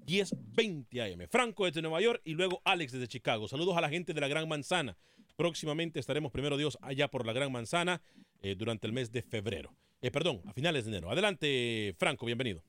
[0.07, 1.27] 1020 AM.
[1.29, 3.47] Franco desde Nueva York y luego Alex desde Chicago.
[3.47, 4.97] Saludos a la gente de la Gran Manzana.
[5.35, 8.01] Próximamente estaremos, primero Dios, allá por la Gran Manzana
[8.41, 9.73] eh, durante el mes de febrero.
[10.01, 11.11] Eh, perdón, a finales de enero.
[11.11, 12.63] Adelante, Franco, bienvenido.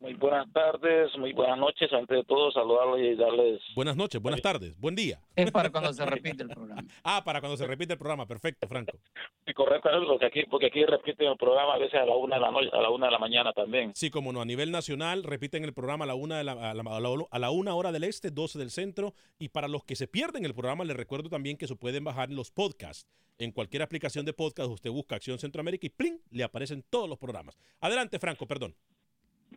[0.00, 1.92] Muy buenas tardes, muy buenas noches.
[1.92, 3.60] Antes de todo, saludarlos y darles.
[3.74, 5.20] Buenas noches, buenas tardes, buen día.
[5.34, 6.84] Es para cuando se repite el programa.
[7.02, 8.24] Ah, para cuando se repite el programa.
[8.26, 8.96] Perfecto, Franco.
[9.44, 12.40] Sí, correcto, porque aquí, porque aquí repiten el programa a veces a la una de
[12.42, 13.92] la noche, a la una de la mañana también.
[13.96, 16.74] Sí, como no, a nivel nacional repiten el programa a la una, de la, a
[16.74, 19.14] la, a la- a la una hora del este, 12 del centro.
[19.40, 22.30] Y para los que se pierden el programa, les recuerdo también que se pueden bajar
[22.30, 23.08] los podcasts.
[23.40, 26.20] En cualquier aplicación de podcast, usted busca Acción Centroamérica y ¡pling!
[26.30, 27.56] le aparecen todos los programas.
[27.80, 28.74] Adelante, Franco, perdón.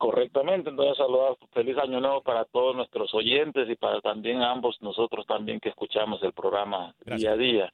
[0.01, 5.27] Correctamente, entonces saludar, feliz año nuevo para todos nuestros oyentes y para también ambos nosotros
[5.27, 7.73] también que escuchamos el programa día a día.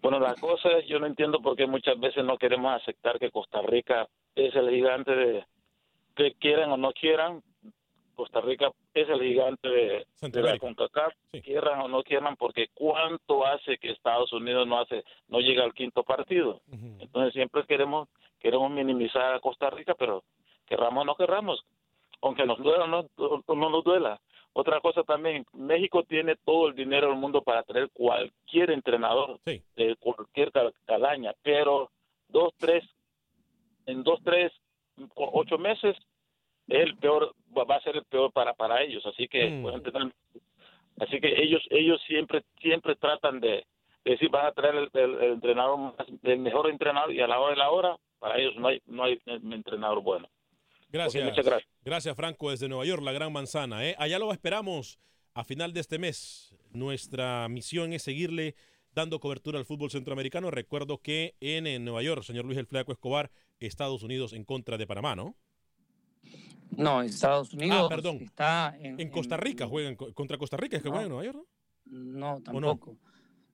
[0.00, 3.30] Bueno, la cosa es, yo no entiendo por qué muchas veces no queremos aceptar que
[3.30, 5.44] Costa Rica es el gigante de,
[6.16, 7.42] que quieran o no quieran,
[8.14, 10.58] Costa Rica es el gigante de, de la.
[10.58, 11.12] CONCACAF,
[11.44, 15.74] quieran o no quieran, porque cuánto hace que Estados Unidos no hace, no llega al
[15.74, 16.62] quinto partido.
[16.98, 18.08] Entonces siempre queremos,
[18.40, 20.24] queremos minimizar a Costa Rica, pero
[20.68, 21.64] querramos o no querramos,
[22.22, 23.06] aunque nos duela o no,
[23.54, 24.20] no nos duela.
[24.52, 29.38] Otra cosa también, México tiene todo el dinero del mundo para traer cualquier entrenador
[29.76, 31.90] de cualquier cal- calaña, pero
[32.28, 32.84] dos, tres,
[33.86, 34.52] en dos, tres,
[35.14, 35.96] ocho meses
[36.66, 39.62] es el peor, va a ser el peor para para ellos, así que Mm.
[39.62, 40.12] pueden tener-
[41.00, 43.64] así que ellos ellos siempre siempre tratan de,
[44.04, 47.26] de decir van a traer el, el- el entrenador más- el mejor entrenador y a
[47.28, 50.28] la hora de la hora para ellos no hay no hay entrenador bueno.
[50.90, 51.24] Gracias.
[51.24, 51.70] Muchas gracias.
[51.84, 53.84] Gracias, Franco, desde Nueva York, la Gran Manzana.
[53.86, 53.94] ¿eh?
[53.98, 54.98] Allá lo esperamos
[55.34, 56.54] a final de este mes.
[56.72, 58.54] Nuestra misión es seguirle
[58.94, 60.50] dando cobertura al fútbol centroamericano.
[60.50, 64.76] Recuerdo que en, en Nueva York, señor Luis El Flaco Escobar, Estados Unidos en contra
[64.78, 65.36] de Panamá, ¿no?
[66.70, 68.18] No, Estados Unidos Ah, perdón.
[68.20, 70.94] está en, En Costa Rica juegan co- contra Costa Rica, es que No.
[70.94, 71.46] juegan en Nueva York,
[71.86, 72.42] No, no?
[72.42, 72.96] tampoco.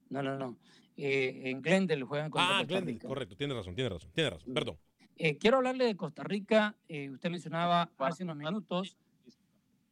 [0.09, 0.57] No, no, no.
[0.97, 3.07] Eh, en Glendale juegan contra Ah, Costa Glendale, Rica.
[3.07, 4.77] correcto, tiene razón, tiene razón, tiene razón, perdón.
[5.17, 6.75] Eh, quiero hablarle de Costa Rica.
[6.87, 8.97] Eh, usted mencionaba hace unos minutos.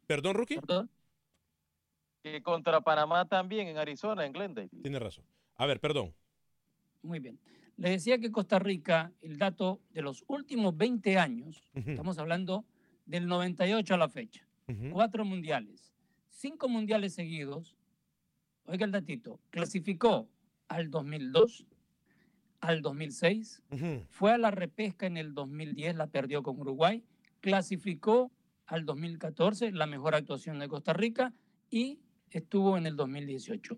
[0.05, 0.59] ¿Perdón, Rookie?
[2.21, 4.69] Que contra Panamá también en Arizona, en Glendale.
[4.81, 5.25] Tiene razón.
[5.55, 6.13] A ver, perdón.
[7.01, 7.39] Muy bien.
[7.77, 12.65] Le decía que Costa Rica, el dato de los últimos 20 años, estamos hablando
[13.05, 14.47] del 98 a la fecha,
[14.91, 15.91] cuatro mundiales,
[16.29, 17.75] cinco mundiales seguidos.
[18.65, 20.29] Oiga el datito, clasificó
[20.67, 21.65] al 2002,
[22.63, 23.61] al 2006,
[24.09, 27.03] fue a la repesca en el 2010, la perdió con Uruguay,
[27.41, 28.31] clasificó
[28.65, 31.33] al 2014, la mejor actuación de Costa Rica,
[31.69, 31.99] y
[32.29, 33.77] estuvo en el 2018.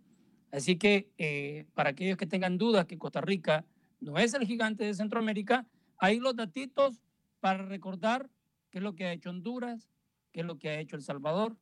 [0.51, 3.65] Así que eh, para aquellos que tengan dudas que Costa Rica
[3.99, 5.65] no es el gigante de Centroamérica,
[5.97, 7.01] Ahí los datitos
[7.39, 8.29] para recordar
[8.69, 9.89] qué es lo que ha hecho Honduras,
[10.31, 11.55] qué es lo que ha hecho El Salvador,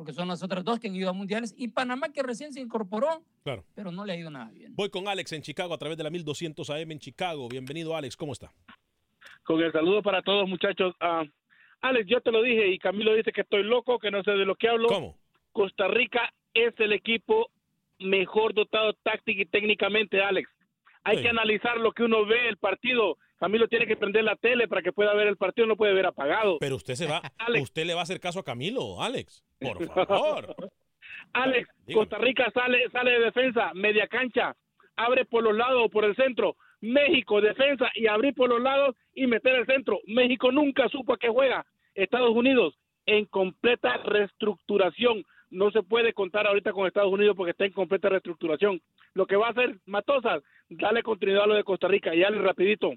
[0.00, 2.60] porque son las otras dos que han ido a mundiales, y Panamá que recién se
[2.62, 3.66] incorporó, Claro.
[3.74, 4.74] pero no le ha ido nada bien.
[4.74, 7.50] Voy con Alex en Chicago a través de la 1200 AM en Chicago.
[7.50, 8.16] Bienvenido, Alex.
[8.16, 8.50] ¿Cómo está?
[9.44, 10.94] con el saludo para todos, muchachos.
[11.00, 11.22] Ah,
[11.82, 14.46] Alex, yo te lo dije y Camilo dice que estoy loco, que no sé de
[14.46, 14.88] lo que hablo.
[14.88, 15.18] ¿Cómo?
[15.52, 17.50] Costa Rica es el equipo
[17.98, 20.48] mejor dotado táctica y técnicamente, Alex.
[21.04, 21.22] Hay Sí.
[21.24, 23.18] que analizar lo que uno ve, el partido.
[23.40, 26.04] Camilo tiene que prender la tele para que pueda ver el partido, no puede ver
[26.04, 26.58] apagado.
[26.60, 27.62] Pero usted se va, Alex.
[27.64, 29.42] usted le va a hacer caso a Camilo, Alex.
[29.58, 30.54] Por favor.
[31.32, 31.94] Alex, Dígame.
[32.06, 34.54] Costa Rica sale, sale de defensa, media cancha,
[34.94, 36.56] abre por los lados o por el centro.
[36.82, 40.00] México, defensa y abrir por los lados y meter el centro.
[40.06, 41.64] México nunca supo a qué juega.
[41.94, 42.74] Estados Unidos
[43.06, 45.24] en completa reestructuración.
[45.50, 48.80] No se puede contar ahorita con Estados Unidos porque está en completa reestructuración.
[49.14, 52.14] Lo que va a hacer Matosas, darle continuidad a lo de Costa Rica.
[52.14, 52.92] Y dale rapidito.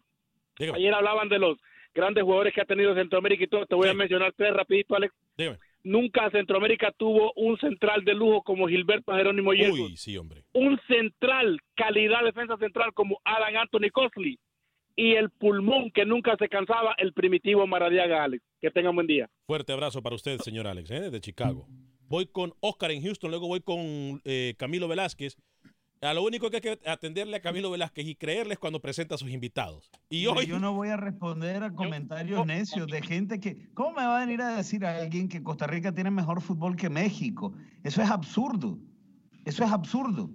[0.57, 0.77] Dígame.
[0.77, 1.57] Ayer hablaban de los
[1.93, 3.65] grandes jugadores que ha tenido Centroamérica y todo.
[3.65, 5.13] Te voy a mencionar tres rapidito, Alex.
[5.37, 5.57] Dígame.
[5.83, 9.51] Nunca Centroamérica tuvo un central de lujo como Gilberto Jerónimo.
[9.51, 10.45] Uy, sí, hombre.
[10.53, 14.39] Un central, calidad defensa central como Alan Anthony Cosley.
[14.95, 18.43] Y el pulmón que nunca se cansaba, el primitivo Maradiaga, Alex.
[18.61, 19.29] Que tengan buen día.
[19.45, 21.01] Fuerte abrazo para usted, señor Alex, ¿eh?
[21.01, 21.67] desde Chicago.
[22.07, 25.35] Voy con Oscar en Houston, luego voy con eh, Camilo Velázquez.
[26.03, 29.17] A lo único que hay que atenderle a Camilo Velázquez y creerles cuando presenta a
[29.17, 29.89] sus invitados.
[30.09, 33.69] Y hoy, Yo no voy a responder a comentarios necios de gente que.
[33.73, 36.75] ¿Cómo me va a venir a decir a alguien que Costa Rica tiene mejor fútbol
[36.75, 37.53] que México?
[37.83, 38.77] Eso es absurdo.
[39.45, 40.29] Eso es absurdo.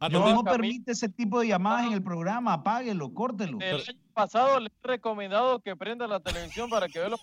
[0.00, 2.52] Atender- No permite ese tipo de llamadas en el programa.
[2.54, 3.58] Apáguelo, córtelo.
[3.60, 7.20] El año pasado le he recomendado que prenda la televisión para que vea los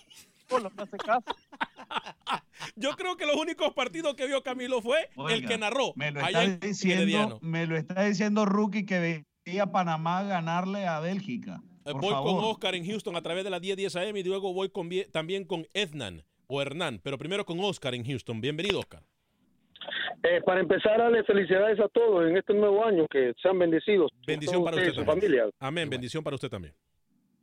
[0.76, 1.24] hace caso.
[2.76, 5.92] yo creo que los únicos partidos que vio Camilo fue el que narró.
[5.96, 10.22] Me lo allá está en diciendo, me lo está diciendo Rookie que veía a Panamá
[10.22, 11.60] ganarle a Bélgica.
[11.84, 12.34] Eh, Por voy favor.
[12.34, 15.44] con Oscar en Houston a través de la 1010 AM y luego voy con, también
[15.44, 18.40] con Ednan o Hernán, pero primero con Oscar en Houston.
[18.40, 19.02] Bienvenido, Oscar.
[20.22, 24.10] Eh, para empezar, darle felicidades a todos en este nuevo año, que sean bendecidos.
[24.26, 25.06] Bendición para usted también.
[25.06, 25.50] familia.
[25.60, 26.74] Amén, bendición para usted también.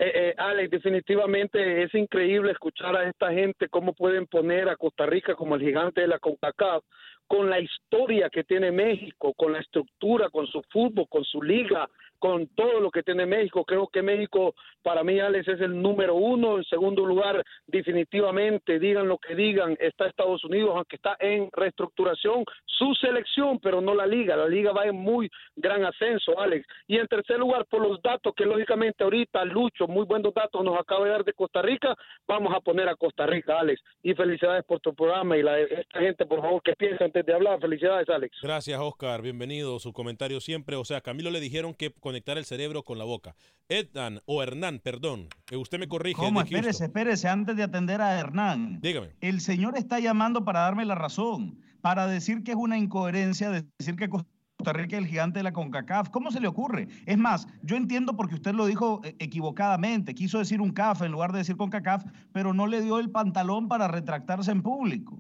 [0.06, 5.06] Eh, eh, Alex, definitivamente es increíble escuchar a esta gente cómo pueden poner a Costa
[5.06, 6.84] Rica como el gigante de la CONCACAF,
[7.26, 11.90] con la historia que tiene México, con la estructura, con su fútbol, con su liga,
[12.24, 13.66] con todo lo que tiene México.
[13.66, 16.58] Creo que México, para mí, Alex, es el número uno.
[16.58, 22.46] En segundo lugar, definitivamente, digan lo que digan, está Estados Unidos, aunque está en reestructuración,
[22.66, 24.38] su selección, pero no la liga.
[24.38, 26.66] La liga va en muy gran ascenso, Alex.
[26.88, 30.80] Y en tercer lugar, por los datos que lógicamente ahorita Lucho, muy buenos datos nos
[30.80, 31.94] acaba de dar de Costa Rica,
[32.26, 33.82] vamos a poner a Costa Rica, Alex.
[34.02, 37.34] Y felicidades por tu programa y la, esta gente, por favor, que piensa antes de
[37.34, 37.60] hablar.
[37.60, 38.38] Felicidades, Alex.
[38.42, 39.22] Gracias, Oscar.
[39.22, 39.78] Bienvenido.
[39.80, 40.78] Su comentario siempre.
[40.78, 43.36] O sea, Camilo le dijeron que conectar el cerebro con la boca.
[43.70, 45.30] Ednan o Hernán, perdón.
[45.46, 46.16] que usted me corrige.
[46.22, 46.42] ¿Cómo?
[46.42, 48.80] Espérese, espérese, antes de atender a Hernán.
[48.82, 49.16] Dígame.
[49.20, 53.96] El señor está llamando para darme la razón, para decir que es una incoherencia decir
[53.96, 56.10] que Costa Rica es el gigante de la CONCACAF.
[56.10, 56.88] ¿Cómo se le ocurre?
[57.08, 61.12] Es más, yo entiendo porque usted lo dijo eh, equivocadamente, quiso decir un CAF en
[61.12, 65.20] lugar de decir CONCACAF, pero no le dio el pantalón para retractarse en público.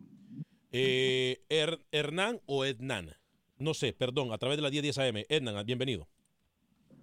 [0.71, 3.09] Eh, Her- Hernán o Ednan.
[3.57, 5.23] No sé, perdón, a través de la 1010 AM.
[5.29, 6.07] Ednan, bienvenido.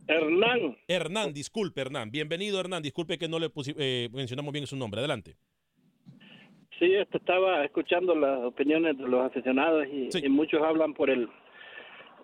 [0.08, 0.76] Hernán.
[0.88, 2.10] Hernán, disculpe, Hernán.
[2.10, 2.82] Bienvenido, Hernán.
[2.82, 3.48] Disculpe que no le
[3.78, 5.00] eh, mencionamos bien su nombre.
[5.00, 5.36] Adelante.
[6.78, 11.28] Sí, esto estaba escuchando las opiniones de los aficionados y, y muchos hablan por el.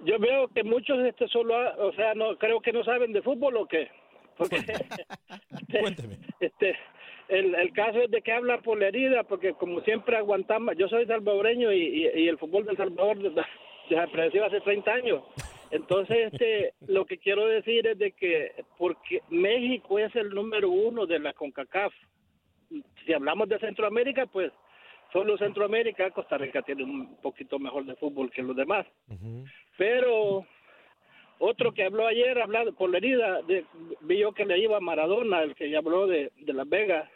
[0.05, 3.23] Yo veo que muchos este solo, ha- o sea, no creo que no saben de
[3.23, 3.89] fútbol o qué.
[4.37, 4.57] Porque
[5.81, 6.19] Cuénteme.
[6.41, 6.77] este
[7.29, 10.89] el, el caso es de que hablan por la herida, porque como siempre aguantamos, yo
[10.89, 13.19] soy salvadoreño y, y, y el fútbol de El Salvador
[13.89, 15.23] desapareció hace 30 años.
[15.71, 21.07] Entonces, este, lo que quiero decir es de que porque México es el número uno
[21.07, 21.93] de la CONCACAF,
[23.05, 24.53] si hablamos de Centroamérica, pues
[25.13, 28.87] solo Centroamérica, Costa Rica tiene un poquito mejor de fútbol que los demás.
[29.79, 30.45] Pero
[31.39, 33.65] otro que habló ayer, hablando por la herida, de,
[34.03, 37.09] vi yo que le iba a Maradona, el que ya habló de, de Las Vegas,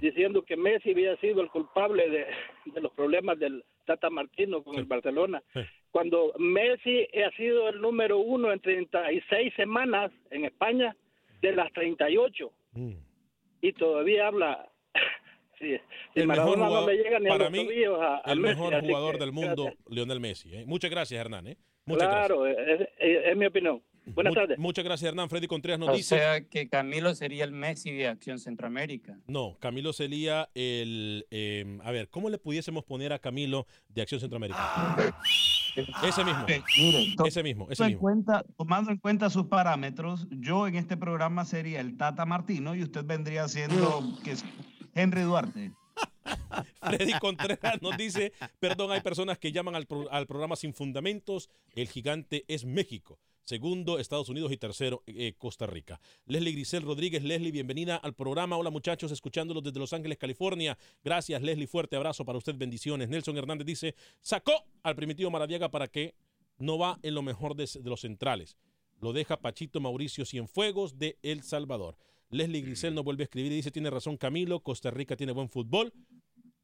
[0.00, 2.26] diciendo que Messi había sido el culpable de,
[2.66, 5.42] de los problemas del Tata Martino con el Barcelona.
[5.90, 10.96] Cuando Messi ha sido el número uno en 36 semanas en España
[11.40, 12.50] de las 38
[13.60, 14.68] y todavía habla.
[15.58, 15.76] sí,
[16.14, 17.66] El mejor no jugador, le llega ni a para mí,
[18.00, 19.84] a, a el Messi, mejor jugador que, del mundo, gracias.
[19.88, 20.54] Lionel Messi.
[20.56, 20.64] ¿eh?
[20.66, 21.46] Muchas gracias, Hernán.
[21.48, 21.56] ¿eh?
[21.84, 22.56] Muchas Claro, es,
[22.98, 23.82] es- es mi opinión.
[24.06, 24.58] Buenas Mu- tardes.
[24.58, 25.28] Muchas gracias, Hernán.
[25.28, 26.16] Freddy Contreras nos O dice.
[26.18, 29.18] sea que Camilo sería el Messi de Acción Centroamérica.
[29.26, 31.26] No, Camilo sería el.
[31.30, 35.14] eh, a ver, ¿cómo le pudiésemos poner a Camilo de Acción Centroamérica?
[36.04, 36.44] Ese mismo.
[36.76, 38.00] Mire, Ese mismo, ese tomando en mismo.
[38.00, 42.82] cuenta- tomando en cuenta sus parámetros, yo en este programa sería el Tata Martino y
[42.82, 44.44] usted vendría siendo que es
[44.94, 45.72] Henry Duarte.
[46.82, 51.48] Freddy Contreras nos dice, perdón, hay personas que llaman al, pro- al programa sin fundamentos,
[51.74, 56.00] el gigante es México, segundo Estados Unidos y tercero eh, Costa Rica.
[56.26, 58.56] Leslie Grisel Rodríguez, Leslie, bienvenida al programa.
[58.56, 60.78] Hola muchachos, escuchándolos desde Los Ángeles, California.
[61.04, 63.08] Gracias Leslie, fuerte abrazo para usted, bendiciones.
[63.08, 66.14] Nelson Hernández dice, sacó al primitivo Maradiaga para que
[66.58, 68.56] no va en lo mejor de, de los centrales.
[69.00, 71.96] Lo deja Pachito Mauricio Cienfuegos de El Salvador.
[72.30, 75.50] Leslie Grisel nos vuelve a escribir y dice, tiene razón Camilo, Costa Rica tiene buen
[75.50, 75.92] fútbol,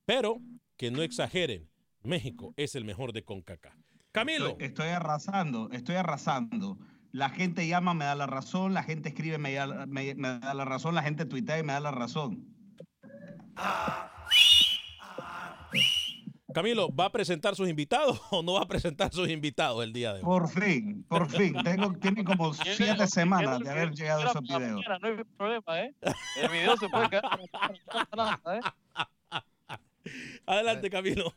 [0.06, 0.40] pero
[0.78, 1.68] que no exageren,
[2.02, 3.87] México es el mejor de CONCACAF.
[4.12, 4.48] Camilo.
[4.50, 6.78] Estoy, estoy arrasando, estoy arrasando.
[7.12, 10.54] La gente llama, me da la razón, la gente escribe, me da, me- me da
[10.54, 12.44] la razón, la gente tuitea y me da la razón.
[16.54, 20.12] Camilo, ¿va a presentar sus invitados o no va a presentar sus invitados el día
[20.14, 20.24] de hoy?
[20.24, 21.54] Por fin, por fin.
[21.62, 24.80] Tengo, tienen como siete semanas de haber llegado a esos videos.
[25.00, 25.94] No hay problema, ¿eh?
[26.42, 27.38] El video se puede quedar.
[28.54, 28.60] ¿eh?
[30.46, 31.34] Adelante, Camilo.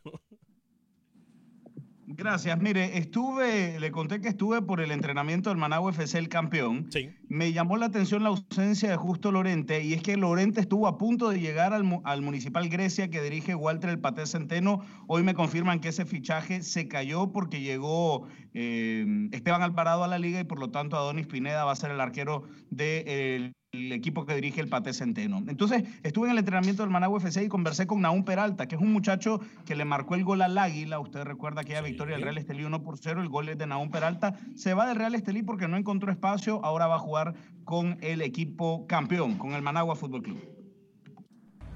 [2.15, 2.59] Gracias.
[2.59, 6.89] Mire, estuve, le conté que estuve por el entrenamiento del Managua FC, el campeón.
[7.27, 10.97] Me llamó la atención la ausencia de Justo Lorente, y es que Lorente estuvo a
[10.97, 14.81] punto de llegar al, al Municipal Grecia que dirige Walter el Paté Centeno.
[15.07, 20.19] Hoy me confirman que ese fichaje se cayó porque llegó eh, Esteban Alvarado a la
[20.19, 24.35] liga y por lo tanto Adonis Pineda va a ser el arquero del equipo que
[24.35, 25.37] dirige el Paté Centeno.
[25.47, 28.81] Entonces, estuve en el entrenamiento del Managua FC y conversé con Naún Peralta, que es
[28.81, 30.99] un muchacho que le marcó el gol al Águila.
[30.99, 33.89] Usted recuerda aquella victoria del Real Estelí 1 por 0, el gol es de Naún
[33.89, 34.33] Peralta.
[34.55, 38.21] Se va del Real Estelí porque no encontró espacio, ahora va a jugar con el
[38.21, 40.41] equipo campeón, con el Managua Fútbol Club.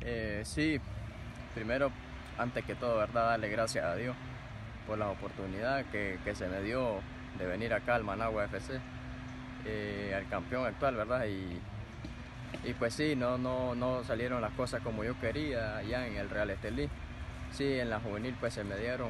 [0.01, 0.77] Eh, sí,
[1.53, 1.91] primero,
[2.37, 3.29] antes que todo, ¿verdad?
[3.29, 4.17] Darle gracias a Dios
[4.85, 6.99] por la oportunidad que, que se me dio
[7.39, 8.81] de venir acá al Managua FC,
[9.65, 11.25] eh, al campeón actual, ¿verdad?
[11.25, 11.57] Y,
[12.63, 16.29] y pues sí, no, no, no salieron las cosas como yo quería allá en el
[16.29, 16.89] Real Estelí.
[17.51, 19.09] Sí, en la juvenil pues se me dieron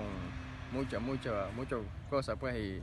[0.72, 1.80] muchas, muchas, muchas
[2.10, 2.82] cosas pues y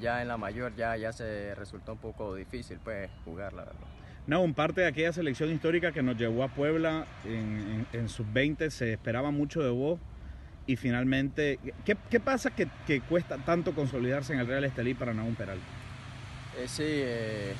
[0.00, 3.80] ya en la mayor ya, ya se resultó un poco difícil pues jugar, la verdad.
[4.26, 8.08] No, un parte de aquella selección histórica que nos llevó a Puebla en, en- en
[8.08, 9.98] sub-20, se esperaba mucho de vos
[10.66, 15.14] y finalmente, ¿qué, qué pasa que, que cuesta tanto consolidarse en el Real Estelí para
[15.14, 15.64] Naún Peralta?
[16.58, 17.54] Eh, sí, eh,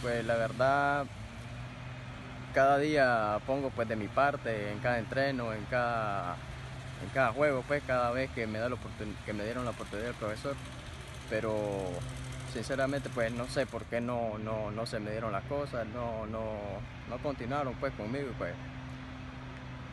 [0.00, 1.06] pues la verdad,
[2.52, 6.36] cada día pongo pues de mi parte en cada entreno, en cada,
[7.02, 8.76] en cada juego, pues cada vez que me, da la
[9.26, 10.54] que me dieron la oportunidad el profesor,
[11.30, 11.54] pero
[12.52, 16.26] sinceramente pues no sé por qué no, no, no se me dieron las cosas, no,
[16.26, 16.42] no,
[17.08, 18.54] no continuaron pues conmigo y pues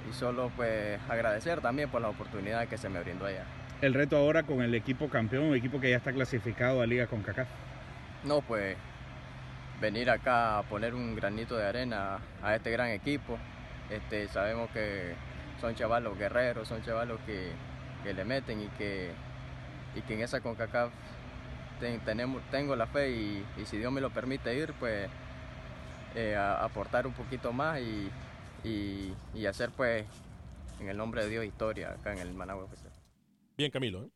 [0.10, 3.44] y solo pues agradecer también por la oportunidad que se me brindó allá.
[3.82, 7.08] El reto ahora con el equipo campeón, un equipo que ya está clasificado a Liga
[7.08, 7.48] con CACAF.
[8.26, 8.76] No, pues
[9.82, 13.38] venir acá a poner un granito de arena a este gran equipo.
[13.90, 15.14] Este, sabemos que
[15.62, 17.52] son chavalos guerreros, son chavalos que,
[18.04, 19.12] que le meten y que,
[19.96, 20.92] y que en esa CONCACAF
[22.52, 25.10] tengo la fe y, y si Dios me lo permite ir, pues
[26.16, 28.10] eh, aportar un poquito más y,
[28.64, 30.06] y- y hacer pues
[30.80, 32.90] en el nombre de Dios historia acá en el Managua FC.
[33.58, 34.04] Bien, Camilo.
[34.06, 34.10] ¿eh?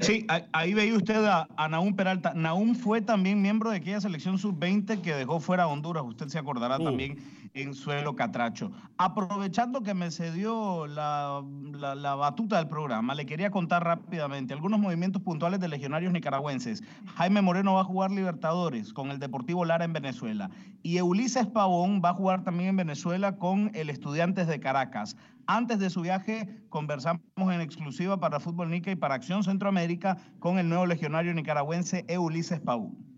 [0.00, 2.32] Sí, ahí- veía usted a, a Naún Peralta.
[2.34, 6.04] Naún fue también miembro de aquella selección sub-20 que dejó fuera a Honduras.
[6.06, 7.18] Usted se acordará también
[7.54, 8.70] en suelo catracho.
[8.96, 11.42] Aprovechando que me cedió la,
[11.72, 16.82] la- batuta del programa, le quería contar rápidamente algunos movimientos puntuales de legionarios nicaragüenses.
[17.16, 20.50] Jaime Moreno va a jugar Libertadores con el Deportivo Lara en Venezuela.
[20.82, 25.16] Y Ulises Pavón va a jugar también en Venezuela con el Estudiantes de Caracas.
[25.46, 30.58] Antes de su viaje, conversamos en exclusiva para Fútbol Nica y para Acción Centroamérica con
[30.58, 33.11] el nuevo legionario nicaragüense Eulises Pavón.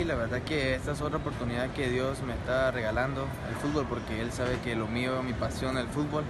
[0.00, 3.84] Y la verdad que esta es otra oportunidad que Dios me está regalando el fútbol
[3.86, 6.24] porque Él sabe que lo mío, mi pasión el fútbol,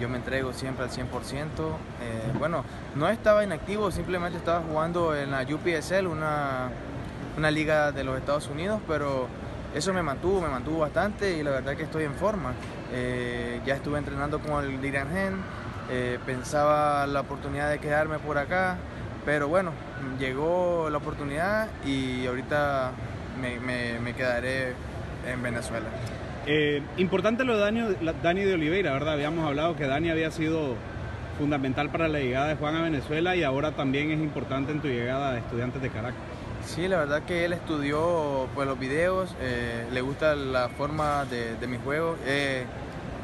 [0.00, 1.02] yo me entrego siempre al 100%.
[1.02, 2.64] Eh, bueno,
[2.94, 6.70] no estaba inactivo, simplemente estaba jugando en la UPSL, una,
[7.36, 9.28] una liga de los Estados Unidos, pero
[9.74, 12.54] eso me mantuvo, me mantuvo bastante y la verdad que estoy en forma.
[12.90, 15.34] Eh, ya estuve entrenando con el Liran Gen,
[15.90, 18.78] eh, pensaba la oportunidad de quedarme por acá,
[19.26, 19.72] pero bueno,
[20.18, 22.92] llegó la oportunidad y ahorita
[23.40, 24.74] me, me- me quedaré
[25.26, 25.86] en Venezuela.
[26.46, 29.14] Eh, importante lo de Dani, Dani de Oliveira, ¿verdad?
[29.14, 30.74] Habíamos hablado que Dani había sido
[31.38, 34.88] fundamental para la llegada de Juan a Venezuela y ahora también es importante en tu
[34.88, 36.20] llegada a Estudiantes de Caracas.
[36.66, 41.56] Sí, la verdad que él estudió pues, los videos, eh, le gusta la forma de,
[41.56, 42.64] de mi juego, eh,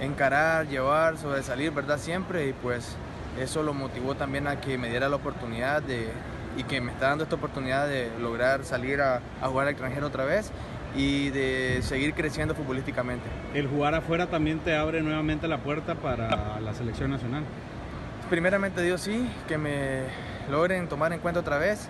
[0.01, 1.99] encarar, llevar, sobresalir, ¿verdad?
[1.99, 2.97] Siempre y pues
[3.41, 6.09] eso lo motivó también a que me diera la oportunidad de,
[6.57, 10.07] y que me está dando esta oportunidad de lograr salir a, a jugar al extranjero
[10.07, 10.53] otra vez
[10.97, 13.27] y de seguir creciendo futbolísticamente.
[13.55, 17.45] El jugar afuera también te abre nuevamente la puerta para la selección nacional.
[18.31, 20.03] Primeramente Dios sí, que me
[20.51, 21.89] logren tomar en cuenta otra vez.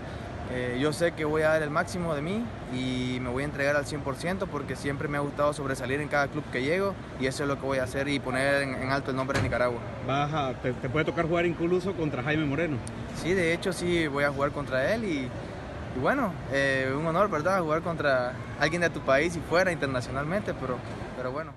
[0.52, 3.46] Eh, yo sé que voy a dar el máximo de mí y me voy a
[3.46, 7.26] entregar al 100% porque siempre me ha gustado sobresalir en cada club que llego y
[7.26, 9.42] eso es lo que voy a hacer y poner en, en alto el nombre de
[9.42, 9.80] Nicaragua.
[10.06, 12.76] Baja, te, te, puede tocar jugar incluso contra Jaime Moreno.
[13.22, 15.28] Sí, de hecho sí voy a jugar contra él y,
[15.96, 17.60] y bueno, eh, un honor, ¿verdad?
[17.60, 20.78] Jugar contra alguien de tu país y fuera internacionalmente, pero,
[21.16, 21.54] pero bueno.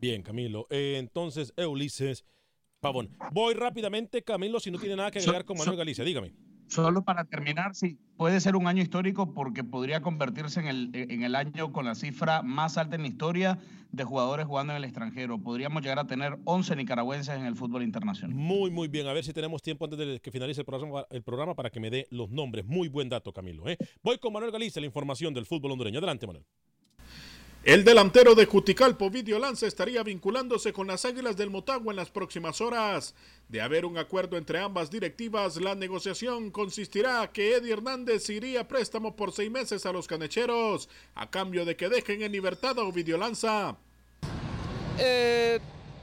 [0.00, 0.68] Bien, Camilo.
[0.70, 2.24] Eh, entonces, Ulises
[2.80, 3.16] Pavón.
[3.32, 6.04] Voy rápidamente, Camilo, si no tiene nada que agregar con Manuel Galicia.
[6.04, 6.32] Dígame.
[6.68, 11.22] Solo para terminar, sí, puede ser un año histórico porque podría convertirse en el, en
[11.22, 13.58] el año con la cifra más alta en la historia
[13.90, 15.38] de jugadores jugando en el extranjero.
[15.38, 18.36] Podríamos llegar a tener 11 nicaragüenses en el fútbol internacional.
[18.36, 19.06] Muy, muy bien.
[19.06, 21.80] A ver si tenemos tiempo antes de que finalice el programa, el programa para que
[21.80, 22.66] me dé los nombres.
[22.66, 23.68] Muy buen dato, Camilo.
[23.68, 23.78] ¿eh?
[24.02, 25.98] Voy con Manuel Galicia, la información del fútbol hondureño.
[25.98, 26.44] Adelante, Manuel.
[27.64, 32.08] El delantero de Juticalpo, Ovidio Lanza, estaría vinculándose con las Águilas del Motagua en las
[32.08, 33.14] próximas horas.
[33.48, 38.68] De haber un acuerdo entre ambas directivas, la negociación consistirá que Eddie Hernández iría a
[38.68, 42.84] préstamo por seis meses a los canecheros, a cambio de que dejen en libertad a
[42.84, 43.76] Ovidio Lanza.
[44.98, 45.58] Eh,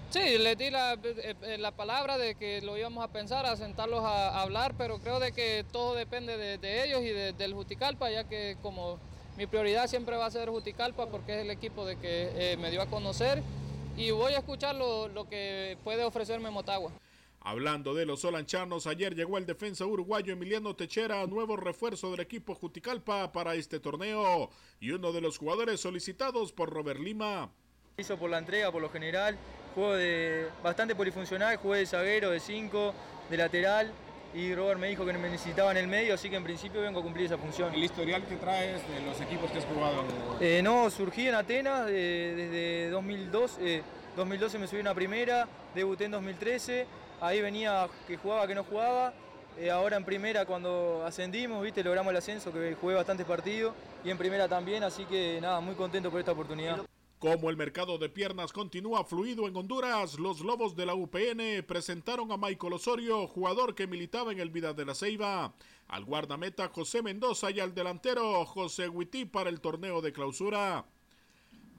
[0.10, 4.04] sí, le di la, eh, la, palabra de que lo íbamos a pensar, a sentarlos
[4.04, 8.26] a, hablar, pero creo de que todo depende de, ellos y de, del Juticalpa, ya
[8.26, 9.00] que como
[9.38, 12.72] mi prioridad siempre va a ser Juticalpa porque es el equipo de que eh, me
[12.72, 13.44] dio a conocer
[13.98, 16.92] y voy a escuchar lo, lo que puede ofrecerme Motagua.
[17.42, 22.56] Hablando de los solanchanos, ayer llegó el defensa uruguayo Emiliano Techera, nuevo refuerzo del equipo
[22.56, 27.52] Juticalpa para este torneo y uno de los jugadores solicitados por Robert Lima.
[27.98, 29.38] Hizo por la entrega, por lo general,
[29.76, 32.94] juego de bastante polifuncional, jugué de zaguero, de 5,
[33.30, 33.94] de lateral,
[34.36, 37.00] y Robert me dijo que me necesitaba en el medio, así que en principio vengo
[37.00, 37.74] a cumplir esa función.
[37.74, 40.04] ¿El historial que traes de los equipos que has jugado?
[40.42, 43.82] Eh, no, surgí en Atenas eh, desde 2002, eh,
[44.18, 46.86] 2012 me subí a una primera, debuté en 2013,
[47.22, 49.14] ahí venía que jugaba, que no jugaba,
[49.58, 53.74] eh, ahora en primera cuando ascendimos, viste, logramos el ascenso, que jugué bastantes partidos,
[54.04, 56.82] y en primera también, así que nada, muy contento por esta oportunidad.
[57.26, 62.32] Como el mercado de piernas continúa fluido en Honduras, los Lobos de la UPN presentaron
[62.32, 65.52] a Michael Osorio, jugador que militaba en el Vida de la Ceiba,
[65.88, 70.86] al guardameta José Mendoza y al delantero José Huití para el torneo de clausura.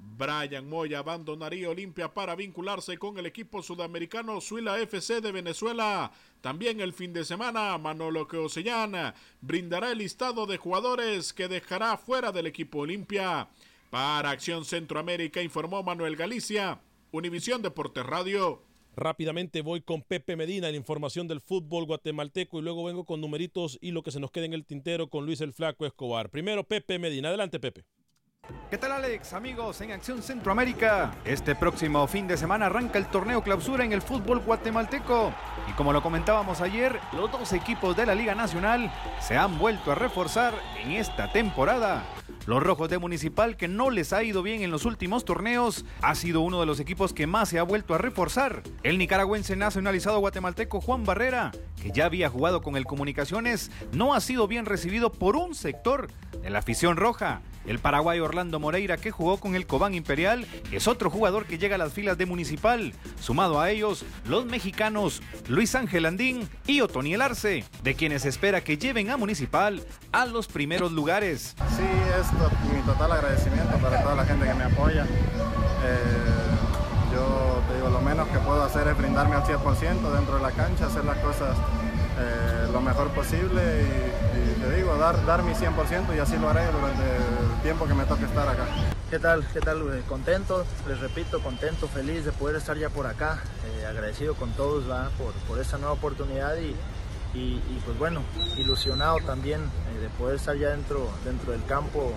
[0.00, 6.10] Brian Moya abandonaría Olimpia para vincularse con el equipo sudamericano Suila FC de Venezuela.
[6.40, 12.32] También el fin de semana, Manolo Queosellán brindará el listado de jugadores que dejará fuera
[12.32, 13.48] del equipo Olimpia.
[13.90, 16.80] Para Acción Centroamérica informó Manuel Galicia,
[17.12, 18.62] Univisión Deportes Radio.
[18.96, 23.78] Rápidamente voy con Pepe Medina, la información del fútbol guatemalteco y luego vengo con numeritos
[23.80, 26.30] y lo que se nos quede en el tintero con Luis el Flaco Escobar.
[26.30, 27.84] Primero Pepe Medina, adelante Pepe.
[28.70, 29.32] ¿Qué tal Alex?
[29.32, 31.14] Amigos en Acción Centroamérica.
[31.24, 35.32] Este próximo fin de semana arranca el torneo clausura en el fútbol guatemalteco.
[35.68, 39.92] Y como lo comentábamos ayer, los dos equipos de la Liga Nacional se han vuelto
[39.92, 42.04] a reforzar en esta temporada.
[42.46, 46.14] Los Rojos de Municipal, que no les ha ido bien en los últimos torneos, ha
[46.14, 48.62] sido uno de los equipos que más se ha vuelto a reforzar.
[48.84, 51.50] El nicaragüense nacionalizado guatemalteco Juan Barrera,
[51.82, 56.06] que ya había jugado con el Comunicaciones, no ha sido bien recibido por un sector
[56.40, 57.42] de la afición roja.
[57.66, 61.74] El paraguayo Orlando Moreira, que jugó con el Cobán Imperial, es otro jugador que llega
[61.74, 62.92] a las filas de Municipal.
[63.20, 68.78] Sumado a ellos, los mexicanos Luis Ángel Andín y Otoniel Arce, de quienes espera que
[68.78, 71.56] lleven a Municipal a los primeros lugares.
[71.76, 71.82] Sí,
[72.20, 75.04] es mi total agradecimiento para toda la gente que me apoya.
[75.04, 76.46] Eh,
[77.12, 80.52] yo te digo, lo menos que puedo hacer es brindarme al 100% dentro de la
[80.52, 81.56] cancha, hacer las cosas
[82.18, 86.48] eh, lo mejor posible y, y, te digo, dar, dar mi 100% y así lo
[86.48, 88.64] haré durante el tiempo que me toque estar acá.
[89.10, 89.46] ¿Qué tal?
[89.52, 90.02] ¿Qué tal?
[90.08, 94.90] Contento, les repito, contento, feliz de poder estar ya por acá, eh, agradecido con todos
[94.90, 95.10] ¿va?
[95.18, 96.74] Por, por esta nueva oportunidad y,
[97.38, 98.22] y, y pues bueno,
[98.56, 102.12] ilusionado también eh, de poder estar ya dentro, dentro del campo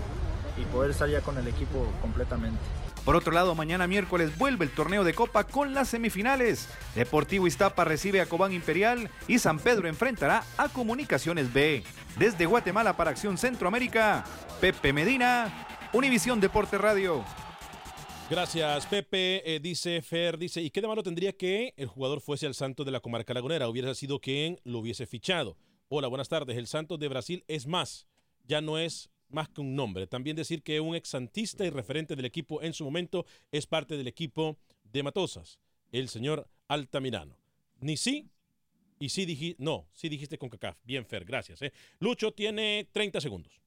[0.58, 2.60] y poder estar ya con el equipo completamente.
[3.10, 6.70] Por otro lado, mañana miércoles vuelve el torneo de Copa con las semifinales.
[6.94, 11.82] Deportivo Iztapa recibe a Cobán Imperial y San Pedro enfrentará a Comunicaciones B.
[12.20, 14.26] Desde Guatemala para Acción Centroamérica,
[14.62, 17.26] Pepe Medina, Univisión Deporte Radio.
[18.30, 19.56] Gracias, Pepe.
[19.56, 22.84] Eh, dice Fer, dice, ¿y qué de malo tendría que el jugador fuese al santo
[22.84, 23.68] de la comarca lagunera?
[23.70, 25.58] Hubiera sido quien lo hubiese fichado.
[25.88, 26.56] Hola, buenas tardes.
[26.58, 28.06] El Santos de Brasil es más,
[28.46, 30.08] ya no es más que un nombre.
[30.08, 33.98] También decir que un ex santista y referente del equipo en su momento es parte
[33.98, 35.60] del equipo de Matosas,
[35.92, 37.38] el señor Altamirano.
[37.80, 38.30] Ni sí
[39.00, 40.78] y sí dijiste, no, sí dijiste con CACAF.
[40.84, 41.62] Bien, Fer, gracias.
[41.62, 41.72] ¿eh?
[42.00, 43.62] Lucho tiene 30 segundos.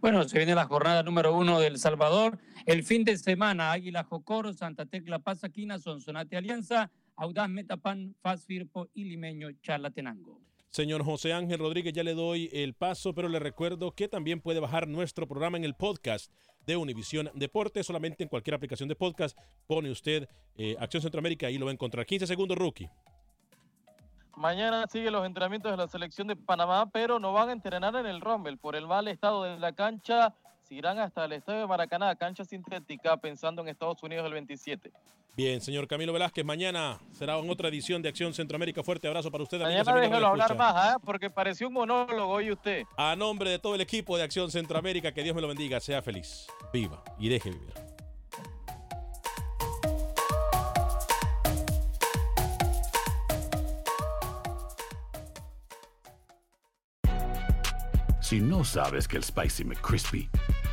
[0.00, 2.38] Bueno, se viene la jornada número uno del Salvador.
[2.66, 8.88] El fin de semana, Águila Jocoro, Santa Tecla Pasaquina, Sonsonate Alianza, Audaz Metapan, Faz Firpo
[8.94, 10.40] y Limeño Charlatenango.
[10.70, 14.60] Señor José Ángel Rodríguez, ya le doy el paso, pero le recuerdo que también puede
[14.60, 16.32] bajar nuestro programa en el podcast
[16.64, 17.82] de Univisión Deporte.
[17.82, 21.74] Solamente en cualquier aplicación de podcast pone usted eh, Acción Centroamérica y lo va a
[21.74, 22.06] encontrar.
[22.06, 22.88] 15 segundos, rookie.
[24.36, 28.06] Mañana siguen los entrenamientos de la selección de Panamá, pero no van a entrenar en
[28.06, 28.56] el Rommel.
[28.56, 30.34] Por el mal estado de la cancha,
[30.70, 34.92] seguirán hasta el estadio de Maracaná, cancha sintética, pensando en Estados Unidos el 27.
[35.36, 38.84] Bien, señor Camilo Velázquez, mañana será en otra edición de Acción Centroamérica.
[38.84, 39.60] Fuerte abrazo para usted.
[39.60, 40.98] Mañana déjelo hablar más, ¿eh?
[41.04, 42.84] porque pareció un monólogo hoy usted.
[42.96, 46.02] A nombre de todo el equipo de Acción Centroamérica, que Dios me lo bendiga, sea
[46.02, 47.74] feliz, viva y deje vivir.
[58.20, 60.30] Si no sabes que el Spicy McCrispy